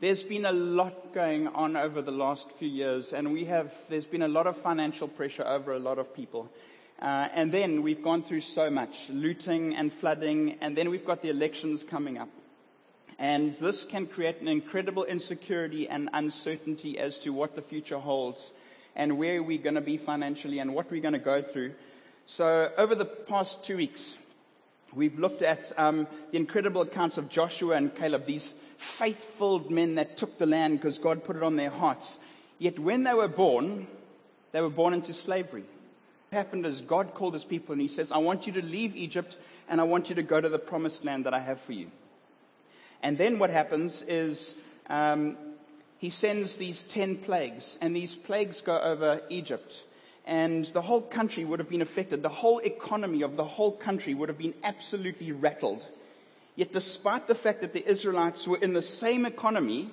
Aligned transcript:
There's 0.00 0.22
been 0.22 0.46
a 0.46 0.52
lot 0.52 1.12
going 1.12 1.46
on 1.48 1.76
over 1.76 2.00
the 2.00 2.10
last 2.10 2.50
few 2.52 2.68
years, 2.68 3.12
and 3.12 3.34
we 3.34 3.44
have, 3.44 3.70
there's 3.90 4.06
been 4.06 4.22
a 4.22 4.28
lot 4.28 4.46
of 4.46 4.56
financial 4.56 5.08
pressure 5.08 5.46
over 5.46 5.74
a 5.74 5.78
lot 5.78 5.98
of 5.98 6.14
people. 6.14 6.48
Uh, 7.02 7.28
and 7.34 7.52
then 7.52 7.82
we've 7.82 8.02
gone 8.02 8.22
through 8.22 8.40
so 8.40 8.70
much 8.70 9.10
looting 9.10 9.76
and 9.76 9.92
flooding, 9.92 10.56
and 10.62 10.74
then 10.74 10.88
we've 10.88 11.04
got 11.04 11.20
the 11.20 11.28
elections 11.28 11.84
coming 11.84 12.16
up. 12.16 12.30
And 13.18 13.54
this 13.56 13.84
can 13.84 14.06
create 14.06 14.40
an 14.40 14.48
incredible 14.48 15.04
insecurity 15.04 15.86
and 15.86 16.08
uncertainty 16.14 16.98
as 16.98 17.18
to 17.18 17.30
what 17.34 17.54
the 17.54 17.60
future 17.60 17.98
holds 17.98 18.52
and 18.96 19.18
where 19.18 19.42
we're 19.42 19.58
going 19.58 19.74
to 19.74 19.82
be 19.82 19.98
financially 19.98 20.60
and 20.60 20.74
what 20.74 20.90
we're 20.90 21.02
going 21.02 21.12
to 21.12 21.18
go 21.18 21.42
through. 21.42 21.74
So 22.24 22.72
over 22.78 22.94
the 22.94 23.04
past 23.04 23.64
two 23.64 23.76
weeks, 23.76 24.16
we've 24.94 25.18
looked 25.18 25.42
at 25.42 25.72
um, 25.78 26.06
the 26.30 26.38
incredible 26.38 26.82
accounts 26.82 27.18
of 27.18 27.28
Joshua 27.28 27.76
and 27.76 27.94
Caleb, 27.94 28.26
these 28.26 28.52
faithful 28.76 29.70
men 29.70 29.96
that 29.96 30.16
took 30.16 30.38
the 30.38 30.46
land 30.46 30.78
because 30.78 30.98
God 30.98 31.24
put 31.24 31.36
it 31.36 31.42
on 31.42 31.56
their 31.56 31.70
hearts. 31.70 32.18
Yet 32.58 32.78
when 32.78 33.04
they 33.04 33.14
were 33.14 33.28
born, 33.28 33.86
they 34.52 34.60
were 34.60 34.70
born 34.70 34.94
into 34.94 35.14
slavery. 35.14 35.64
What 36.30 36.38
happened 36.38 36.66
is 36.66 36.80
God 36.80 37.14
called 37.14 37.34
his 37.34 37.44
people 37.44 37.72
and 37.72 37.82
he 37.82 37.88
says, 37.88 38.12
I 38.12 38.18
want 38.18 38.46
you 38.46 38.54
to 38.54 38.62
leave 38.62 38.96
Egypt 38.96 39.36
and 39.68 39.80
I 39.80 39.84
want 39.84 40.08
you 40.08 40.16
to 40.16 40.22
go 40.22 40.40
to 40.40 40.48
the 40.48 40.58
promised 40.58 41.04
land 41.04 41.26
that 41.26 41.34
I 41.34 41.40
have 41.40 41.60
for 41.60 41.72
you. 41.72 41.90
And 43.02 43.16
then 43.16 43.38
what 43.38 43.50
happens 43.50 44.02
is 44.02 44.54
um, 44.88 45.36
he 45.98 46.10
sends 46.10 46.56
these 46.56 46.82
ten 46.82 47.16
plagues, 47.16 47.78
and 47.80 47.94
these 47.94 48.14
plagues 48.14 48.62
go 48.62 48.78
over 48.78 49.20
Egypt. 49.28 49.84
And 50.30 50.64
the 50.66 50.80
whole 50.80 51.02
country 51.02 51.44
would 51.44 51.58
have 51.58 51.68
been 51.68 51.82
affected. 51.82 52.22
The 52.22 52.28
whole 52.28 52.60
economy 52.60 53.22
of 53.22 53.36
the 53.36 53.44
whole 53.44 53.72
country 53.72 54.14
would 54.14 54.28
have 54.28 54.38
been 54.38 54.54
absolutely 54.62 55.32
rattled. 55.32 55.84
Yet 56.54 56.72
despite 56.72 57.26
the 57.26 57.34
fact 57.34 57.62
that 57.62 57.72
the 57.72 57.84
Israelites 57.84 58.46
were 58.46 58.58
in 58.58 58.72
the 58.72 58.80
same 58.80 59.26
economy, 59.26 59.90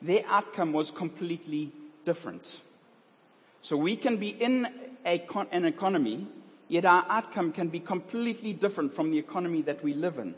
their 0.00 0.24
outcome 0.28 0.72
was 0.72 0.90
completely 0.90 1.72
different. 2.06 2.58
So 3.60 3.76
we 3.76 3.96
can 3.96 4.16
be 4.16 4.30
in 4.30 4.66
a, 5.04 5.22
an 5.52 5.66
economy, 5.66 6.26
yet 6.68 6.86
our 6.86 7.04
outcome 7.10 7.52
can 7.52 7.68
be 7.68 7.80
completely 7.80 8.54
different 8.54 8.94
from 8.94 9.10
the 9.10 9.18
economy 9.18 9.60
that 9.62 9.84
we 9.84 9.92
live 9.92 10.18
in. 10.18 10.34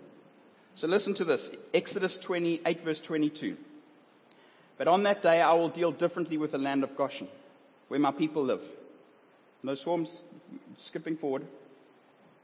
So 0.74 0.88
listen 0.88 1.14
to 1.14 1.24
this. 1.24 1.48
Exodus 1.72 2.16
28 2.16 2.82
verse 2.82 3.00
22. 3.00 3.56
But 4.78 4.88
on 4.88 5.04
that 5.04 5.22
day 5.22 5.40
I 5.40 5.52
will 5.52 5.68
deal 5.68 5.92
differently 5.92 6.38
with 6.38 6.50
the 6.50 6.58
land 6.58 6.82
of 6.82 6.96
Goshen, 6.96 7.28
where 7.86 8.00
my 8.00 8.10
people 8.10 8.42
live. 8.42 8.62
No 9.62 9.74
swarms, 9.74 10.22
skipping 10.78 11.16
forward. 11.16 11.44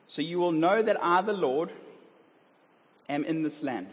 So 0.09 0.23
you 0.23 0.39
will 0.39 0.53
know 0.53 0.83
that 0.83 1.03
I, 1.03 1.23
the 1.23 1.33
Lord, 1.33 1.71
am 3.09 3.25
in 3.25 3.43
this 3.43 3.63
land. 3.63 3.89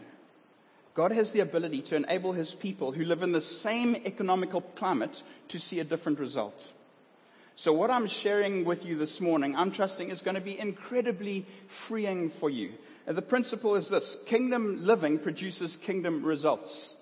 God 0.94 1.12
has 1.12 1.30
the 1.30 1.40
ability 1.40 1.82
to 1.82 1.96
enable 1.96 2.32
his 2.32 2.52
people 2.52 2.92
who 2.92 3.04
live 3.04 3.22
in 3.22 3.32
the 3.32 3.40
same 3.40 3.96
economical 3.96 4.60
climate 4.60 5.22
to 5.48 5.58
see 5.58 5.80
a 5.80 5.84
different 5.84 6.18
result. 6.18 6.70
So 7.56 7.72
what 7.72 7.90
I'm 7.90 8.06
sharing 8.06 8.64
with 8.64 8.84
you 8.84 8.96
this 8.96 9.20
morning, 9.20 9.56
I'm 9.56 9.72
trusting 9.72 10.10
is 10.10 10.20
going 10.20 10.34
to 10.34 10.40
be 10.40 10.58
incredibly 10.58 11.46
freeing 11.68 12.30
for 12.30 12.50
you. 12.50 12.72
And 13.06 13.16
the 13.16 13.22
principle 13.22 13.76
is 13.76 13.88
this, 13.88 14.16
kingdom 14.26 14.84
living 14.84 15.18
produces 15.18 15.76
kingdom 15.76 16.24
results. 16.24 16.94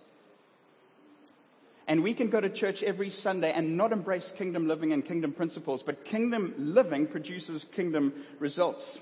And 1.90 2.04
we 2.04 2.14
can 2.14 2.30
go 2.30 2.40
to 2.40 2.48
church 2.48 2.84
every 2.84 3.10
Sunday 3.10 3.50
and 3.50 3.76
not 3.76 3.90
embrace 3.90 4.32
kingdom 4.38 4.68
living 4.68 4.92
and 4.92 5.04
kingdom 5.04 5.32
principles, 5.32 5.82
but 5.82 6.04
kingdom 6.04 6.54
living 6.56 7.08
produces 7.08 7.64
kingdom 7.64 8.12
results. 8.38 9.00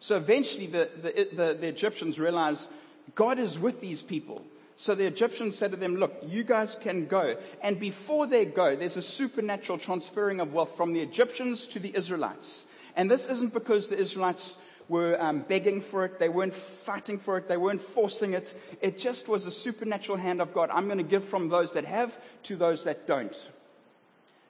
So 0.00 0.16
eventually 0.16 0.66
the, 0.66 0.90
the, 1.02 1.28
the, 1.36 1.54
the 1.54 1.68
Egyptians 1.68 2.18
realize 2.18 2.66
God 3.14 3.38
is 3.38 3.56
with 3.56 3.80
these 3.80 4.02
people. 4.02 4.44
So 4.76 4.96
the 4.96 5.06
Egyptians 5.06 5.56
said 5.56 5.70
to 5.70 5.76
them, 5.76 5.94
look, 5.94 6.16
you 6.26 6.42
guys 6.42 6.74
can 6.74 7.06
go. 7.06 7.36
And 7.62 7.78
before 7.78 8.26
they 8.26 8.44
go, 8.44 8.74
there's 8.74 8.96
a 8.96 9.02
supernatural 9.02 9.78
transferring 9.78 10.40
of 10.40 10.52
wealth 10.52 10.76
from 10.76 10.94
the 10.94 11.02
Egyptians 11.02 11.68
to 11.68 11.78
the 11.78 11.96
Israelites. 11.96 12.64
And 12.96 13.08
this 13.08 13.26
isn't 13.26 13.54
because 13.54 13.86
the 13.86 13.98
Israelites 13.98 14.56
were 14.88 15.20
um, 15.20 15.40
begging 15.40 15.80
for 15.80 16.04
it. 16.04 16.18
They 16.18 16.28
weren't 16.28 16.54
fighting 16.54 17.18
for 17.18 17.38
it. 17.38 17.48
They 17.48 17.56
weren't 17.56 17.82
forcing 17.82 18.34
it. 18.34 18.52
It 18.80 18.98
just 18.98 19.28
was 19.28 19.46
a 19.46 19.50
supernatural 19.50 20.18
hand 20.18 20.40
of 20.40 20.54
God. 20.54 20.70
I'm 20.70 20.86
going 20.86 20.98
to 20.98 21.04
give 21.04 21.24
from 21.24 21.48
those 21.48 21.72
that 21.72 21.84
have 21.84 22.16
to 22.44 22.56
those 22.56 22.84
that 22.84 23.06
don't. 23.06 23.36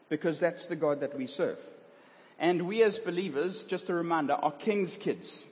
Because 0.08 0.38
that's 0.38 0.66
the 0.66 0.76
God 0.76 1.00
that 1.00 1.16
we 1.16 1.26
serve. 1.26 1.58
And 2.38 2.62
we 2.62 2.82
as 2.82 2.98
believers, 2.98 3.64
just 3.64 3.88
a 3.88 3.94
reminder, 3.94 4.34
are 4.34 4.52
king's 4.52 4.96
kids. 4.96 5.44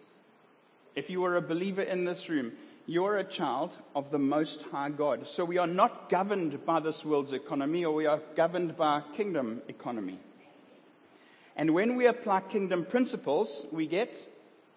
If 0.95 1.11
you 1.11 1.25
are 1.25 1.37
a 1.37 1.43
believer 1.43 1.83
in 1.83 2.05
this 2.05 2.29
room, 2.29 2.53
you're 2.87 3.17
a 3.17 3.25
child 3.25 3.75
of 3.97 4.11
the 4.11 4.19
Most 4.19 4.63
High 4.65 4.91
God. 4.91 5.27
So 5.27 5.45
we 5.45 5.57
are 5.59 5.67
not 5.67 6.11
governed 6.11 6.67
by 6.67 6.81
this 6.81 7.05
world's 7.05 7.33
economy 7.33 7.85
or 7.85 7.95
we 7.95 8.07
are 8.07 8.21
governed 8.37 8.77
by 8.77 9.03
kingdom 9.17 9.63
economy. 9.69 10.19
And 11.57 11.73
when 11.73 11.97
we 11.97 12.07
apply 12.07 12.43
kingdom 12.43 12.85
principles, 12.85 13.65
we 13.73 13.87
get 13.87 14.15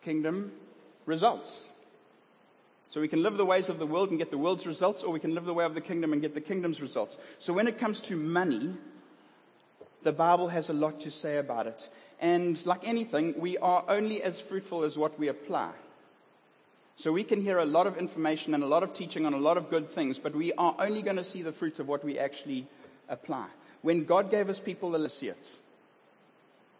kingdom 0.08 0.54
results. 1.06 1.70
So 2.88 3.02
we 3.02 3.10
can 3.10 3.22
live 3.24 3.36
the 3.36 3.46
ways 3.46 3.68
of 3.68 3.78
the 3.78 3.86
world 3.86 4.10
and 4.10 4.18
get 4.18 4.32
the 4.32 4.38
world's 4.38 4.66
results, 4.66 5.04
or 5.04 5.12
we 5.12 5.20
can 5.20 5.36
live 5.36 5.44
the 5.44 5.54
way 5.54 5.66
of 5.66 5.76
the 5.76 5.82
kingdom 5.82 6.14
and 6.14 6.22
get 6.22 6.34
the 6.34 6.40
kingdom's 6.40 6.82
results. 6.82 7.18
So 7.40 7.52
when 7.52 7.68
it 7.68 7.78
comes 7.78 8.00
to 8.04 8.16
money, 8.16 8.78
the 10.04 10.14
Bible 10.14 10.48
has 10.48 10.70
a 10.70 10.74
lot 10.74 11.02
to 11.02 11.12
say 11.12 11.40
about 11.40 11.68
it. 11.68 11.90
And 12.22 12.66
like 12.66 12.88
anything, 12.88 13.38
we 13.38 13.58
are 13.58 13.84
only 13.90 14.24
as 14.24 14.40
fruitful 14.40 14.86
as 14.86 14.98
what 14.98 15.20
we 15.20 15.28
apply. 15.28 15.72
So 16.96 17.12
we 17.12 17.26
can 17.26 17.42
hear 17.42 17.58
a 17.58 17.66
lot 17.66 17.86
of 17.86 17.98
information 17.98 18.54
and 18.54 18.64
a 18.64 18.68
lot 18.68 18.84
of 18.84 18.94
teaching 18.94 19.26
on 19.26 19.34
a 19.34 19.44
lot 19.50 19.58
of 19.58 19.70
good 19.70 19.92
things, 19.92 20.20
but 20.20 20.34
we 20.34 20.54
are 20.54 20.74
only 20.80 21.02
going 21.02 21.18
to 21.18 21.26
see 21.26 21.42
the 21.42 21.52
fruits 21.52 21.82
of 21.82 21.90
what 21.90 22.06
we 22.06 22.18
actually 22.18 22.66
apply. 23.10 23.48
When 23.82 24.06
God 24.06 24.32
gave 24.32 24.50
us 24.50 24.62
people, 24.62 24.92
they'll 24.92 25.10
see 25.10 25.28
it. 25.28 25.52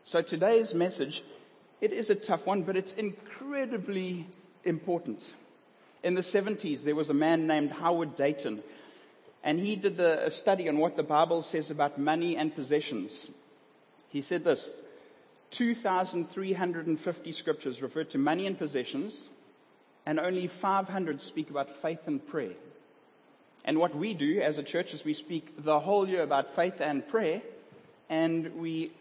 So 0.06 0.22
today's 0.22 0.74
message, 0.74 1.26
it 1.82 1.94
is 1.94 2.10
a 2.10 2.16
tough 2.16 2.46
one, 2.46 2.64
but 2.64 2.76
it's 2.78 2.94
incredibly 2.94 4.28
important. 4.64 5.24
In 6.04 6.14
the 6.16 6.22
70s, 6.22 6.84
there 6.84 6.96
was 6.96 7.10
a 7.10 7.14
man 7.14 7.48
named 7.48 7.72
Howard 7.72 8.16
Dayton 8.16 8.62
and 9.48 9.60
he 9.60 9.78
did 9.78 9.96
the, 9.96 10.26
a 10.26 10.32
study 10.32 10.68
on 10.68 10.78
what 10.78 10.98
the 10.98 11.04
Bible 11.04 11.42
says 11.42 11.72
about 11.72 11.98
money 11.98 12.36
and 12.36 12.54
possessions. 12.54 13.30
He 14.10 14.22
said 14.22 14.44
this, 14.44 14.70
2,350 15.52 17.32
scriptures 17.32 17.82
refer 17.82 18.04
to 18.04 18.18
money 18.18 18.46
and 18.46 18.58
possessions, 18.58 19.30
and 20.06 20.20
only 20.20 20.48
500 20.48 21.22
speak 21.22 21.50
about 21.50 21.82
faith 21.82 22.02
and 22.08 22.26
prayer. 22.28 22.56
And 23.64 23.80
what 23.80 23.96
we 23.96 24.14
do 24.14 24.42
as 24.42 24.58
a 24.58 24.64
church 24.64 24.94
is 24.94 25.06
we 25.06 25.14
speak 25.14 25.64
the 25.64 25.80
whole 25.80 26.10
year 26.10 26.24
about 26.24 26.56
faith 26.56 26.82
and 26.82 27.08
prayer, 27.08 27.42
and 28.10 28.56
we 28.56 28.92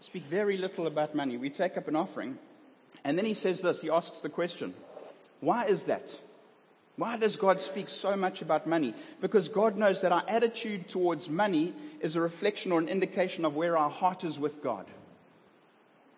speak 0.00 0.24
very 0.24 0.56
little 0.56 0.86
about 0.86 1.14
money. 1.14 1.36
We 1.36 1.50
take 1.50 1.76
up 1.76 1.88
an 1.88 1.96
offering, 1.96 2.38
and 3.04 3.16
then 3.16 3.24
he 3.24 3.34
says 3.34 3.60
this, 3.60 3.80
he 3.80 3.90
asks 3.90 4.18
the 4.18 4.28
question, 4.28 4.74
why 5.40 5.66
is 5.66 5.84
that? 5.84 6.18
Why 6.96 7.18
does 7.18 7.36
God 7.36 7.60
speak 7.60 7.90
so 7.90 8.16
much 8.16 8.40
about 8.40 8.66
money? 8.66 8.94
Because 9.20 9.50
God 9.50 9.76
knows 9.76 10.00
that 10.00 10.12
our 10.12 10.24
attitude 10.26 10.88
towards 10.88 11.28
money 11.28 11.74
is 12.00 12.16
a 12.16 12.20
reflection 12.20 12.72
or 12.72 12.78
an 12.78 12.88
indication 12.88 13.44
of 13.44 13.54
where 13.54 13.76
our 13.76 13.90
heart 13.90 14.24
is 14.24 14.38
with 14.38 14.62
God. 14.62 14.86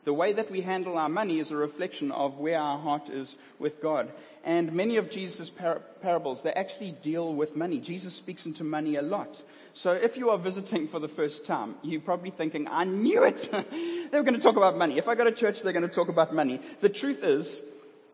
The 0.09 0.15
way 0.15 0.33
that 0.33 0.51
we 0.51 0.63
handle 0.63 0.97
our 0.97 1.11
money 1.11 1.39
is 1.39 1.51
a 1.51 1.57
reflection 1.57 2.13
of 2.13 2.39
where 2.39 2.59
our 2.59 2.79
heart 2.79 3.11
is 3.11 3.37
with 3.59 3.83
God. 3.83 4.11
And 4.43 4.73
many 4.73 4.97
of 4.97 5.11
Jesus' 5.11 5.51
par- 5.51 5.83
parables, 6.01 6.43
they 6.43 6.51
actually 6.51 6.93
deal 6.93 7.35
with 7.35 7.55
money. 7.55 7.79
Jesus 7.79 8.15
speaks 8.15 8.47
into 8.47 8.65
money 8.65 8.97
a 8.97 9.03
lot. 9.03 9.43
So 9.75 9.93
if 9.93 10.17
you 10.17 10.31
are 10.31 10.39
visiting 10.39 10.89
for 10.89 10.99
the 10.99 11.09
first 11.09 11.45
time, 11.45 11.75
you're 11.83 12.01
probably 12.01 12.31
thinking, 12.31 12.69
I 12.69 12.85
knew 12.85 13.23
it. 13.25 13.51
they 13.53 14.19
were 14.19 14.25
going 14.25 14.33
to 14.33 14.41
talk 14.41 14.57
about 14.57 14.79
money. 14.79 14.97
If 14.97 15.09
I 15.09 15.15
go 15.15 15.25
to 15.25 15.31
church, 15.31 15.61
they're 15.61 15.75
going 15.75 15.87
to 15.87 15.95
talk 15.95 16.09
about 16.09 16.35
money. 16.35 16.63
The 16.81 16.89
truth 16.89 17.23
is, 17.23 17.61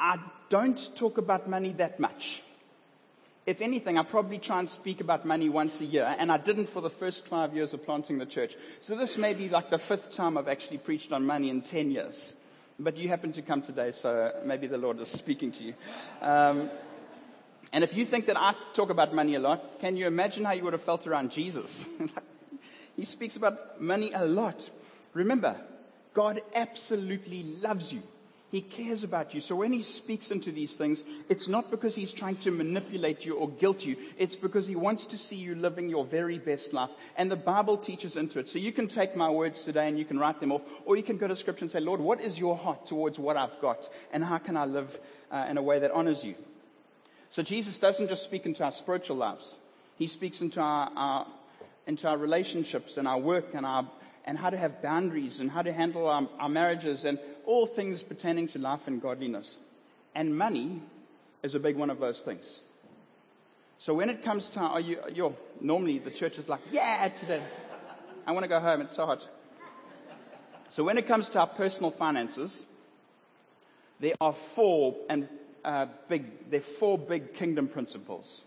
I 0.00 0.18
don't 0.48 0.96
talk 0.96 1.18
about 1.18 1.48
money 1.48 1.74
that 1.74 2.00
much 2.00 2.42
if 3.46 3.60
anything, 3.60 3.98
I 3.98 4.02
probably 4.02 4.38
try 4.38 4.58
and 4.58 4.68
speak 4.68 5.00
about 5.00 5.26
money 5.26 5.48
once 5.48 5.80
a 5.80 5.84
year, 5.84 6.14
and 6.18 6.32
I 6.32 6.38
didn't 6.38 6.70
for 6.70 6.80
the 6.80 6.90
first 6.90 7.26
five 7.26 7.54
years 7.54 7.74
of 7.74 7.84
planting 7.84 8.18
the 8.18 8.26
church. 8.26 8.54
So 8.82 8.96
this 8.96 9.18
may 9.18 9.34
be 9.34 9.48
like 9.48 9.70
the 9.70 9.78
fifth 9.78 10.12
time 10.12 10.38
I've 10.38 10.48
actually 10.48 10.78
preached 10.78 11.12
on 11.12 11.26
money 11.26 11.50
in 11.50 11.62
ten 11.62 11.90
years. 11.90 12.32
But 12.78 12.96
you 12.96 13.08
happen 13.08 13.32
to 13.34 13.42
come 13.42 13.62
today, 13.62 13.92
so 13.92 14.32
maybe 14.44 14.66
the 14.66 14.78
Lord 14.78 14.98
is 15.00 15.08
speaking 15.08 15.52
to 15.52 15.62
you. 15.62 15.74
Um, 16.20 16.70
and 17.72 17.84
if 17.84 17.94
you 17.94 18.04
think 18.04 18.26
that 18.26 18.36
I 18.36 18.54
talk 18.72 18.90
about 18.90 19.14
money 19.14 19.34
a 19.34 19.40
lot, 19.40 19.80
can 19.80 19.96
you 19.96 20.06
imagine 20.06 20.44
how 20.44 20.52
you 20.52 20.64
would 20.64 20.72
have 20.72 20.82
felt 20.82 21.06
around 21.06 21.30
Jesus? 21.30 21.84
he 22.96 23.04
speaks 23.04 23.36
about 23.36 23.80
money 23.80 24.12
a 24.12 24.24
lot. 24.24 24.68
Remember, 25.12 25.56
God 26.14 26.40
absolutely 26.54 27.42
loves 27.60 27.92
you. 27.92 28.02
He 28.54 28.60
cares 28.60 29.02
about 29.02 29.34
you. 29.34 29.40
So 29.40 29.56
when 29.56 29.72
he 29.72 29.82
speaks 29.82 30.30
into 30.30 30.52
these 30.52 30.74
things, 30.76 31.02
it's 31.28 31.48
not 31.48 31.72
because 31.72 31.96
he's 31.96 32.12
trying 32.12 32.36
to 32.36 32.52
manipulate 32.52 33.24
you 33.24 33.34
or 33.34 33.48
guilt 33.48 33.84
you. 33.84 33.96
It's 34.16 34.36
because 34.36 34.64
he 34.64 34.76
wants 34.76 35.06
to 35.06 35.18
see 35.18 35.34
you 35.34 35.56
living 35.56 35.88
your 35.88 36.04
very 36.04 36.38
best 36.38 36.72
life. 36.72 36.90
And 37.16 37.28
the 37.28 37.34
Bible 37.34 37.76
teaches 37.76 38.14
into 38.14 38.38
it. 38.38 38.48
So 38.48 38.60
you 38.60 38.70
can 38.70 38.86
take 38.86 39.16
my 39.16 39.28
words 39.28 39.64
today 39.64 39.88
and 39.88 39.98
you 39.98 40.04
can 40.04 40.20
write 40.20 40.38
them 40.38 40.52
off, 40.52 40.62
or 40.84 40.96
you 40.96 41.02
can 41.02 41.16
go 41.16 41.26
to 41.26 41.34
scripture 41.34 41.64
and 41.64 41.72
say, 41.72 41.80
Lord, 41.80 41.98
what 41.98 42.20
is 42.20 42.38
your 42.38 42.56
heart 42.56 42.86
towards 42.86 43.18
what 43.18 43.36
I've 43.36 43.58
got? 43.60 43.88
And 44.12 44.22
how 44.22 44.38
can 44.38 44.56
I 44.56 44.66
live 44.66 45.00
uh, 45.32 45.46
in 45.50 45.58
a 45.58 45.62
way 45.62 45.80
that 45.80 45.90
honors 45.90 46.22
you? 46.22 46.36
So 47.32 47.42
Jesus 47.42 47.80
doesn't 47.80 48.06
just 48.06 48.22
speak 48.22 48.46
into 48.46 48.62
our 48.62 48.70
spiritual 48.70 49.16
lives. 49.16 49.58
He 49.96 50.06
speaks 50.06 50.42
into 50.42 50.60
our, 50.60 50.92
our, 50.94 51.26
into 51.88 52.06
our 52.06 52.16
relationships 52.16 52.98
and 52.98 53.08
our 53.08 53.18
work 53.18 53.52
and 53.52 53.66
our, 53.66 53.90
and 54.24 54.38
how 54.38 54.50
to 54.50 54.56
have 54.56 54.82
boundaries 54.82 55.40
and 55.40 55.50
how 55.50 55.62
to 55.62 55.72
handle 55.72 56.08
our, 56.08 56.28
our 56.38 56.48
marriages 56.48 57.04
and 57.04 57.18
all 57.44 57.66
things 57.66 58.02
pertaining 58.02 58.48
to 58.48 58.58
life 58.58 58.86
and 58.86 59.02
godliness. 59.02 59.58
And 60.14 60.36
money 60.36 60.82
is 61.42 61.54
a 61.54 61.60
big 61.60 61.76
one 61.76 61.90
of 61.90 62.00
those 62.00 62.20
things. 62.22 62.62
So 63.78 63.92
when 63.92 64.08
it 64.08 64.24
comes 64.24 64.48
to, 64.50 64.60
are 64.60 64.80
you, 64.80 64.98
you're, 65.12 65.34
normally 65.60 65.98
the 65.98 66.10
church 66.10 66.38
is 66.38 66.48
like, 66.48 66.60
yeah, 66.70 67.08
today. 67.08 67.42
I 68.26 68.32
want 68.32 68.44
to 68.44 68.48
go 68.48 68.60
home. 68.60 68.80
It's 68.80 68.96
so 68.96 69.04
hot. 69.04 69.28
So 70.70 70.82
when 70.84 70.96
it 70.96 71.06
comes 71.06 71.28
to 71.30 71.40
our 71.40 71.46
personal 71.46 71.90
finances, 71.90 72.64
there 74.00 74.14
are 74.20 74.32
four 74.32 74.96
and 75.08 75.28
uh, 75.64 75.86
big, 76.08 76.50
there 76.50 76.60
are 76.60 76.62
four 76.62 76.98
big 76.98 77.34
kingdom 77.34 77.68
principles. 77.68 78.42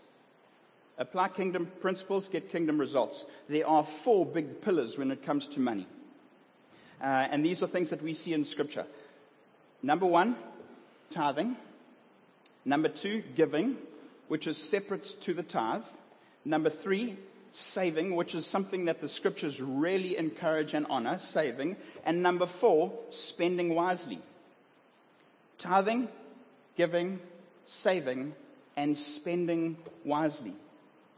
Apply 0.98 1.28
kingdom 1.28 1.70
principles, 1.80 2.26
get 2.26 2.50
kingdom 2.50 2.78
results. 2.78 3.24
There 3.48 3.66
are 3.66 3.84
four 3.84 4.26
big 4.26 4.62
pillars 4.62 4.98
when 4.98 5.12
it 5.12 5.24
comes 5.24 5.46
to 5.48 5.60
money. 5.60 5.86
Uh, 7.00 7.04
and 7.04 7.44
these 7.44 7.62
are 7.62 7.68
things 7.68 7.90
that 7.90 8.02
we 8.02 8.14
see 8.14 8.32
in 8.32 8.44
scripture. 8.44 8.84
Number 9.80 10.06
one, 10.06 10.36
tithing. 11.12 11.56
Number 12.64 12.88
two, 12.88 13.22
giving, 13.36 13.76
which 14.26 14.48
is 14.48 14.58
separate 14.58 15.04
to 15.22 15.34
the 15.34 15.44
tithe. 15.44 15.84
Number 16.44 16.68
three, 16.68 17.16
saving, 17.52 18.16
which 18.16 18.34
is 18.34 18.44
something 18.44 18.86
that 18.86 19.00
the 19.00 19.08
scriptures 19.08 19.60
really 19.60 20.16
encourage 20.16 20.74
and 20.74 20.86
honor, 20.90 21.18
saving. 21.18 21.76
And 22.04 22.22
number 22.22 22.46
four, 22.46 22.92
spending 23.10 23.74
wisely. 23.74 24.18
Tithing, 25.58 26.08
giving, 26.76 27.20
saving, 27.66 28.34
and 28.76 28.98
spending 28.98 29.76
wisely. 30.04 30.54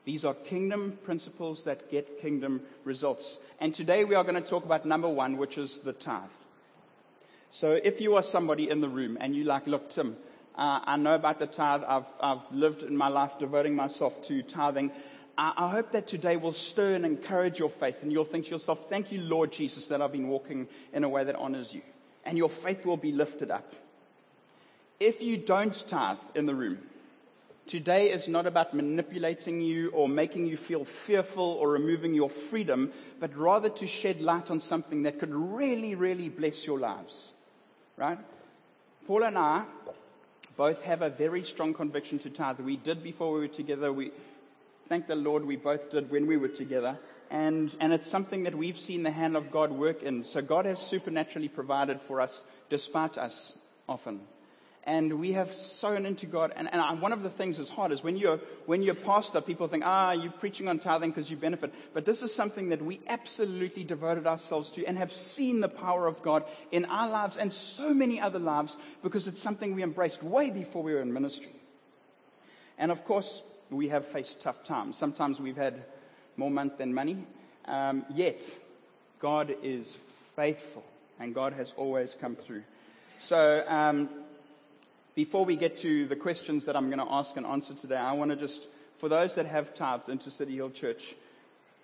These 0.05 0.25
are 0.25 0.35
kingdom 0.35 0.99
principles 1.05 1.65
that 1.65 1.91
get 1.91 2.21
kingdom 2.21 2.63
results. 2.85 3.39
And 3.61 3.75
today 3.75 4.05
we 4.05 4.15
are 4.15 4.25
going 4.25 4.43
to 4.43 4.49
talk 4.49 4.65
about 4.65 4.87
number 4.87 5.09
one, 5.09 5.37
which 5.37 5.59
is 5.59 5.81
the 5.81 5.93
tithe. 5.93 6.31
So 7.53 7.73
if 7.73 8.01
you 8.01 8.17
are 8.17 8.23
somebody 8.23 8.71
in 8.71 8.81
the 8.81 8.89
room 8.89 9.19
and 9.21 9.35
you 9.35 9.45
like, 9.45 9.67
look, 9.67 9.91
Tim, 9.91 10.17
uh, 10.57 10.81
I 10.85 10.97
know 10.97 11.15
about 11.15 11.39
the 11.39 11.47
tithe. 11.47 11.83
I've, 11.87 12.07
I've 12.21 12.51
lived 12.51 12.83
in 12.83 12.97
my 12.97 13.09
life 13.09 13.39
devoting 13.39 13.75
myself 13.75 14.27
to 14.29 14.43
tithing. 14.43 14.91
I, 15.37 15.53
I 15.57 15.71
hope 15.71 15.93
that 15.93 16.07
today 16.07 16.37
will 16.37 16.53
stir 16.53 16.95
and 16.95 17.05
encourage 17.05 17.59
your 17.59 17.71
faith 17.71 18.03
and 18.03 18.11
you'll 18.11 18.25
think 18.25 18.47
to 18.47 18.53
yourself, 18.53 18.89
thank 18.89 19.13
you, 19.13 19.21
Lord 19.21 19.53
Jesus, 19.53 19.87
that 19.89 20.01
I've 20.01 20.13
been 20.13 20.29
walking 20.29 20.69
in 20.93 21.05
a 21.05 21.09
way 21.09 21.25
that 21.25 21.35
honors 21.37 21.75
you. 21.75 21.83
And 22.25 22.39
your 22.39 22.51
faith 22.51 22.87
will 22.87 22.97
be 22.97 23.13
lifted 23.13 23.51
up. 23.51 23.73
If 24.99 25.23
you 25.23 25.37
don't 25.37 25.75
tithe 25.89 26.19
in 26.35 26.47
the 26.47 26.55
room, 26.55 26.79
Today 27.71 28.11
is 28.11 28.27
not 28.27 28.49
about 28.49 28.75
manipulating 28.75 29.61
you 29.61 29.91
or 29.91 30.09
making 30.09 30.49
you 30.49 30.57
feel 30.57 30.85
fearful 30.85 31.53
or 31.61 31.71
removing 31.71 32.15
your 32.15 32.29
freedom, 32.29 32.91
but 33.21 33.37
rather 33.37 33.69
to 33.69 33.87
shed 33.87 34.21
light 34.21 34.51
on 34.51 34.59
something 34.59 35.05
that 35.05 35.21
could 35.21 35.33
really, 35.33 35.95
really 35.95 36.29
bless 36.29 36.67
your 36.67 36.81
lives. 36.81 37.31
Right? 37.97 38.19
Paula 39.07 39.29
and 39.29 39.39
I 39.39 39.65
both 40.57 40.83
have 40.83 41.03
a 41.03 41.11
very 41.11 41.45
strong 41.45 41.73
conviction 41.73 42.19
to 42.19 42.31
tithe. 42.31 42.59
We 42.59 42.77
did 42.77 43.05
before 43.05 43.35
we 43.35 43.39
were 43.39 43.47
together. 43.47 43.93
We, 43.93 44.11
thank 44.89 45.07
the 45.07 45.15
Lord, 45.15 45.45
we 45.45 45.55
both 45.55 45.93
did 45.93 46.11
when 46.11 46.27
we 46.27 46.39
were 46.39 46.49
together. 46.49 46.99
And, 47.31 47.73
and 47.79 47.93
it's 47.93 48.09
something 48.09 48.43
that 48.43 48.57
we've 48.57 48.79
seen 48.79 49.05
the 49.05 49.13
hand 49.13 49.37
of 49.37 49.53
God 49.53 49.71
work 49.71 50.03
in. 50.03 50.25
So 50.25 50.43
God 50.43 50.65
has 50.65 50.81
supernaturally 50.81 51.47
provided 51.47 52.01
for 52.01 52.21
us 52.21 52.43
despite 52.69 53.17
us 53.17 53.53
often 53.89 54.23
and 54.85 55.21
we 55.21 55.33
have 55.33 55.53
sown 55.53 56.07
into 56.07 56.27
God. 56.27 56.53
And, 56.57 56.73
and 56.73 57.03
one 57.03 57.13
of 57.13 57.23
the 57.23 57.31
things 57.31 57.59
that's 57.59 57.69
hard 57.69 57.93
is 57.93 58.03
when 58.03 58.17
you're, 58.17 58.39
when 58.65 58.83
you're 58.83 58.95
pastor, 58.95 59.41
people 59.41 59.69
think, 59.69 59.85
ah, 59.85 60.13
you're 60.13 60.33
preaching 60.33 60.69
on 60.69 60.79
tithing 60.79 61.11
because 61.11 61.31
you 61.31 61.37
benefit. 61.37 61.73
But 61.93 62.07
this 62.07 62.23
is 62.23 62.35
something 62.35 62.71
that 62.71 62.83
we 62.83 63.01
absolutely 63.07 63.85
devoted 63.85 64.27
ourselves 64.27 64.71
to 64.71 64.87
and 64.87 64.97
have 64.97 65.13
seen 65.13 65.61
the 65.61 65.69
power 65.69 66.07
of 66.07 66.23
God 66.23 66.45
in 66.73 66.87
our 66.87 67.11
lives 67.11 67.37
and 67.37 67.53
so 67.53 67.93
many 67.93 68.21
other 68.21 68.39
lives 68.39 68.75
because 69.03 69.29
it's 69.29 69.43
something 69.43 69.75
we 69.75 69.83
embraced 69.83 70.23
way 70.23 70.51
before 70.51 70.83
we 70.83 70.95
were 70.95 71.03
in 71.03 71.13
ministry. 71.13 71.53
And 72.79 72.91
of 72.91 73.05
course, 73.05 73.43
we 73.69 73.89
have 73.89 74.07
faced 74.07 74.41
tough 74.41 74.65
times. 74.65 74.97
Sometimes 74.97 75.39
we've 75.39 75.57
had 75.57 75.75
more 76.39 76.51
month 76.51 76.79
than 76.79 76.95
money. 76.95 77.19
Um, 77.67 78.07
yet, 78.15 78.41
God 79.21 79.55
is 79.63 79.95
faithful 80.37 80.85
and 81.19 81.35
God 81.35 81.53
has 81.53 81.75
always 81.77 82.17
come 82.19 82.35
through. 82.35 82.63
So, 83.21 83.63
um, 83.69 84.09
before 85.15 85.45
we 85.45 85.57
get 85.57 85.79
to 85.79 86.07
the 86.07 86.17
questions 86.17 86.67
that 86.67 86.77
I'm 86.77 86.87
going 86.87 87.05
to 87.05 87.13
ask 87.13 87.37
and 87.37 87.47
answer 87.47 87.75
today, 87.75 87.97
I 87.97 88.13
want 88.13 88.31
to 88.31 88.37
just, 88.37 88.67
for 88.99 89.09
those 89.09 89.35
that 89.35 89.47
have 89.47 89.75
tithed 89.75 90.09
into 90.09 90.31
City 90.31 90.55
Hill 90.55 90.71
Church, 90.71 91.15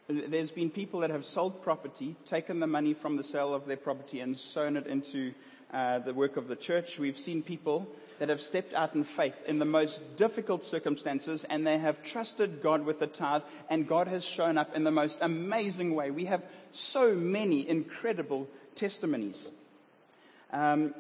there's 0.09 0.53
been 0.53 0.71
people 0.71 1.01
that 1.01 1.11
have 1.11 1.25
sold 1.25 1.63
property, 1.63 2.15
taken 2.29 2.61
the 2.61 2.67
money 2.67 2.95
from 2.95 3.17
the 3.17 3.25
sale 3.25 3.53
of 3.53 3.67
their 3.67 3.77
property 3.77 4.21
and 4.21 4.39
sown 4.39 4.77
it 4.77 4.87
into 4.87 5.33
uh, 5.73 5.99
the 5.99 6.15
work 6.15 6.37
of 6.37 6.47
the 6.47 6.55
church. 6.55 6.99
We've 6.99 7.19
seen 7.19 7.43
people 7.43 7.89
that 8.21 8.29
have 8.29 8.41
stepped 8.41 8.73
out 8.73 8.95
in 8.95 9.03
faith 9.03 9.35
in 9.47 9.59
the 9.59 9.65
most 9.65 10.01
difficult 10.17 10.65
circumstances 10.65 11.45
and 11.45 11.67
they 11.67 11.79
have 11.79 12.03
trusted 12.05 12.63
God 12.63 12.85
with 12.85 13.01
the 13.01 13.09
tithe 13.09 13.43
and 13.69 13.89
God 13.89 14.07
has 14.07 14.25
shown 14.25 14.59
up 14.59 14.77
in 14.77 14.85
the 14.85 14.91
most 14.91 15.19
amazing 15.21 15.95
way. 15.95 16.11
We 16.11 16.27
have 16.27 16.47
so 16.73 17.15
many 17.15 17.69
incredible 17.69 18.49
testimonies. 18.77 19.51
Um, 20.53 20.95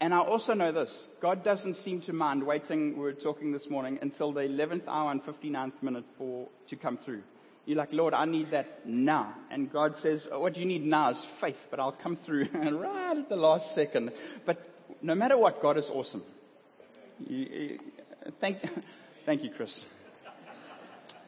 and 0.00 0.12
I 0.12 0.18
also 0.18 0.54
know 0.54 0.72
this 0.72 1.08
God 1.20 1.44
doesn't 1.44 1.74
seem 1.74 2.00
to 2.02 2.12
mind 2.12 2.44
waiting, 2.44 2.96
we 2.96 3.02
were 3.02 3.12
talking 3.12 3.52
this 3.52 3.70
morning, 3.70 3.98
until 4.02 4.32
the 4.32 4.42
11th 4.42 4.88
hour 4.88 5.10
and 5.10 5.22
59th 5.22 5.82
minute 5.82 6.04
for, 6.18 6.48
to 6.68 6.76
come 6.76 6.96
through. 6.96 7.22
You're 7.66 7.78
like, 7.78 7.92
Lord, 7.92 8.12
I 8.12 8.26
need 8.26 8.50
that 8.50 8.86
now. 8.86 9.34
And 9.50 9.72
God 9.72 9.96
says, 9.96 10.28
oh, 10.30 10.40
what 10.40 10.56
you 10.56 10.66
need 10.66 10.84
now 10.84 11.10
is 11.10 11.24
faith, 11.24 11.66
but 11.70 11.80
I'll 11.80 11.92
come 11.92 12.16
through 12.16 12.48
right 12.52 13.16
at 13.16 13.28
the 13.28 13.36
last 13.36 13.74
second. 13.74 14.12
But 14.44 14.58
no 15.00 15.14
matter 15.14 15.38
what, 15.38 15.62
God 15.62 15.78
is 15.78 15.88
awesome. 15.88 16.22
You, 17.26 17.38
you, 17.38 17.78
thank, 18.40 18.58
thank 19.24 19.44
you, 19.44 19.50
Chris. 19.50 19.84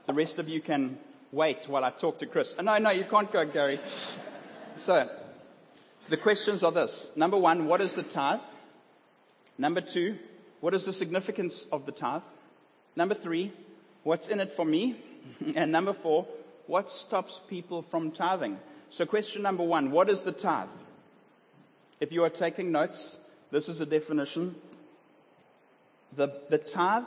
The 0.06 0.12
rest 0.12 0.38
of 0.38 0.48
you 0.48 0.60
can 0.60 0.98
wait 1.32 1.69
while 1.69 1.84
I 1.84 1.90
talk 1.90 2.19
to 2.19 2.26
Chris. 2.26 2.54
No, 2.60 2.76
no, 2.78 2.90
you 2.90 3.04
can't 3.04 3.32
go, 3.32 3.46
Gary. 3.46 3.80
So, 4.74 5.08
the 6.10 6.16
questions 6.19 6.62
are 6.62 6.72
this. 6.72 7.08
Number 7.16 7.38
one, 7.38 7.66
what 7.66 7.80
is 7.80 7.94
the 7.94 8.02
tithe? 8.02 8.40
Number 9.58 9.81
two, 9.81 10.19
what 10.61 10.75
is 10.75 10.85
the 10.85 10.93
significance 10.93 11.67
of 11.73 11.87
the 11.87 11.93
tithe? 11.93 12.23
Number 12.94 13.14
three, 13.14 13.53
what's 14.03 14.29
in 14.29 14.41
it 14.41 14.53
for 14.53 14.64
me? 14.64 14.97
and 15.55 15.73
number 15.73 15.93
four, 15.93 16.26
what 16.67 16.91
stops 16.91 17.41
people 17.48 17.82
from 17.82 18.10
tithing? 18.10 18.58
So 18.91 19.06
question 19.06 19.43
number 19.43 19.63
one, 19.63 19.91
what 19.91 20.08
is 20.08 20.22
the 20.22 20.32
tithe? 20.32 20.69
If 22.01 22.13
you 22.13 22.25
are 22.25 22.31
taking 22.31 22.72
notes, 22.72 23.17
this 23.51 23.69
is 23.69 23.81
a 23.81 23.86
definition. 23.86 24.55
The, 26.17 26.29
the 26.51 26.58
tithe 26.58 27.05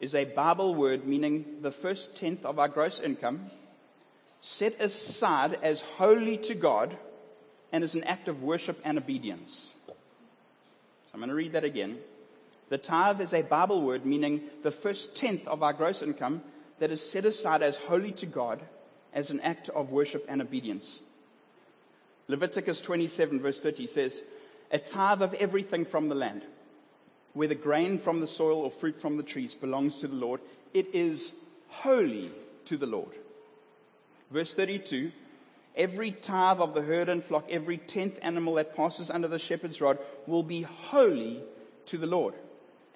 is 0.00 0.14
a 0.14 0.24
Bible 0.24 0.74
word 0.74 1.06
meaning 1.06 1.58
the 1.62 1.72
first 1.72 2.16
tenth 2.16 2.44
of 2.44 2.58
our 2.58 2.68
gross 2.68 3.00
income 3.00 3.50
set 4.40 4.80
aside 4.80 5.58
as 5.62 5.80
holy 5.80 6.36
to 6.36 6.54
God 6.54 6.96
and 7.72 7.82
as 7.82 7.94
an 7.94 8.04
act 8.04 8.28
of 8.28 8.42
worship 8.42 8.80
and 8.84 8.98
obedience. 8.98 9.74
So 11.08 11.12
I'm 11.14 11.20
going 11.20 11.30
to 11.30 11.34
read 11.34 11.52
that 11.52 11.64
again. 11.64 11.96
The 12.68 12.76
tithe 12.76 13.22
is 13.22 13.32
a 13.32 13.40
Bible 13.40 13.80
word 13.80 14.04
meaning 14.04 14.42
the 14.62 14.70
first 14.70 15.16
tenth 15.16 15.48
of 15.48 15.62
our 15.62 15.72
gross 15.72 16.02
income 16.02 16.42
that 16.80 16.90
is 16.90 17.10
set 17.10 17.24
aside 17.24 17.62
as 17.62 17.78
holy 17.78 18.12
to 18.12 18.26
God 18.26 18.60
as 19.14 19.30
an 19.30 19.40
act 19.40 19.70
of 19.70 19.90
worship 19.90 20.26
and 20.28 20.42
obedience. 20.42 21.00
Leviticus 22.26 22.82
27 22.82 23.40
verse 23.40 23.58
30 23.62 23.86
says, 23.86 24.22
a 24.70 24.78
tithe 24.78 25.22
of 25.22 25.32
everything 25.32 25.86
from 25.86 26.10
the 26.10 26.14
land, 26.14 26.42
whether 27.32 27.54
grain 27.54 27.98
from 27.98 28.20
the 28.20 28.28
soil 28.28 28.58
or 28.58 28.70
fruit 28.70 29.00
from 29.00 29.16
the 29.16 29.22
trees 29.22 29.54
belongs 29.54 30.00
to 30.00 30.08
the 30.08 30.14
Lord. 30.14 30.42
It 30.74 30.94
is 30.94 31.32
holy 31.68 32.30
to 32.66 32.76
the 32.76 32.86
Lord. 32.86 33.14
Verse 34.30 34.52
32, 34.52 35.10
Every 35.76 36.12
tithe 36.12 36.60
of 36.60 36.74
the 36.74 36.82
herd 36.82 37.08
and 37.08 37.22
flock, 37.22 37.46
every 37.50 37.78
tenth 37.78 38.18
animal 38.22 38.54
that 38.54 38.74
passes 38.74 39.10
under 39.10 39.28
the 39.28 39.38
shepherd's 39.38 39.80
rod 39.80 39.98
will 40.26 40.42
be 40.42 40.62
holy 40.62 41.42
to 41.86 41.98
the 41.98 42.06
Lord. 42.06 42.34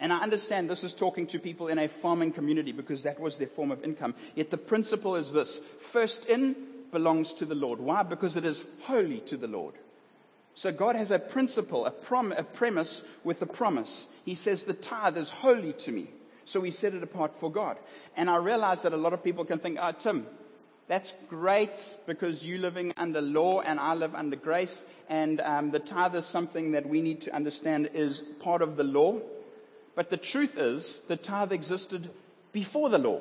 And 0.00 0.12
I 0.12 0.18
understand 0.18 0.68
this 0.68 0.82
is 0.82 0.92
talking 0.92 1.28
to 1.28 1.38
people 1.38 1.68
in 1.68 1.78
a 1.78 1.86
farming 1.86 2.32
community 2.32 2.72
because 2.72 3.04
that 3.04 3.20
was 3.20 3.38
their 3.38 3.46
form 3.46 3.70
of 3.70 3.84
income. 3.84 4.16
Yet 4.34 4.50
the 4.50 4.58
principle 4.58 5.14
is 5.14 5.32
this. 5.32 5.60
First 5.92 6.26
in 6.26 6.56
belongs 6.90 7.34
to 7.34 7.44
the 7.44 7.54
Lord. 7.54 7.78
Why? 7.78 8.02
Because 8.02 8.36
it 8.36 8.44
is 8.44 8.62
holy 8.82 9.20
to 9.20 9.36
the 9.36 9.46
Lord. 9.46 9.74
So 10.54 10.72
God 10.72 10.96
has 10.96 11.10
a 11.10 11.18
principle, 11.18 11.86
a, 11.86 11.90
prom- 11.90 12.32
a 12.32 12.42
premise 12.42 13.00
with 13.24 13.40
a 13.42 13.46
promise. 13.46 14.06
He 14.24 14.34
says 14.34 14.64
the 14.64 14.74
tithe 14.74 15.16
is 15.16 15.30
holy 15.30 15.72
to 15.72 15.92
me. 15.92 16.08
So 16.44 16.60
we 16.60 16.70
set 16.70 16.94
it 16.94 17.02
apart 17.02 17.38
for 17.38 17.50
God. 17.50 17.78
And 18.16 18.28
I 18.28 18.36
realize 18.36 18.82
that 18.82 18.92
a 18.92 18.96
lot 18.96 19.12
of 19.12 19.22
people 19.22 19.44
can 19.44 19.60
think, 19.60 19.78
ah, 19.80 19.92
oh, 19.94 19.98
Tim, 19.98 20.26
that's 20.88 21.12
great 21.28 21.70
because 22.06 22.44
you're 22.44 22.58
living 22.58 22.92
under 22.96 23.20
law 23.20 23.60
and 23.60 23.80
I 23.80 23.94
live 23.94 24.14
under 24.14 24.36
grace. 24.36 24.82
And 25.08 25.40
um, 25.40 25.70
the 25.70 25.78
tithe 25.78 26.14
is 26.16 26.26
something 26.26 26.72
that 26.72 26.88
we 26.88 27.00
need 27.00 27.22
to 27.22 27.34
understand 27.34 27.90
is 27.94 28.20
part 28.40 28.62
of 28.62 28.76
the 28.76 28.84
law. 28.84 29.20
But 29.94 30.10
the 30.10 30.16
truth 30.16 30.58
is, 30.58 31.00
the 31.08 31.16
tithe 31.16 31.52
existed 31.52 32.10
before 32.52 32.90
the 32.90 32.98
law. 32.98 33.20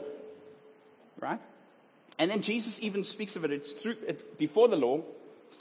right? 1.20 1.40
And 2.20 2.30
then 2.30 2.42
Jesus 2.42 2.80
even 2.82 3.04
speaks 3.04 3.36
of 3.36 3.46
it. 3.46 3.52
It's 3.52 3.72
through, 3.72 3.96
it, 4.08 4.38
before 4.38 4.68
the 4.68 4.76
law, 4.76 5.02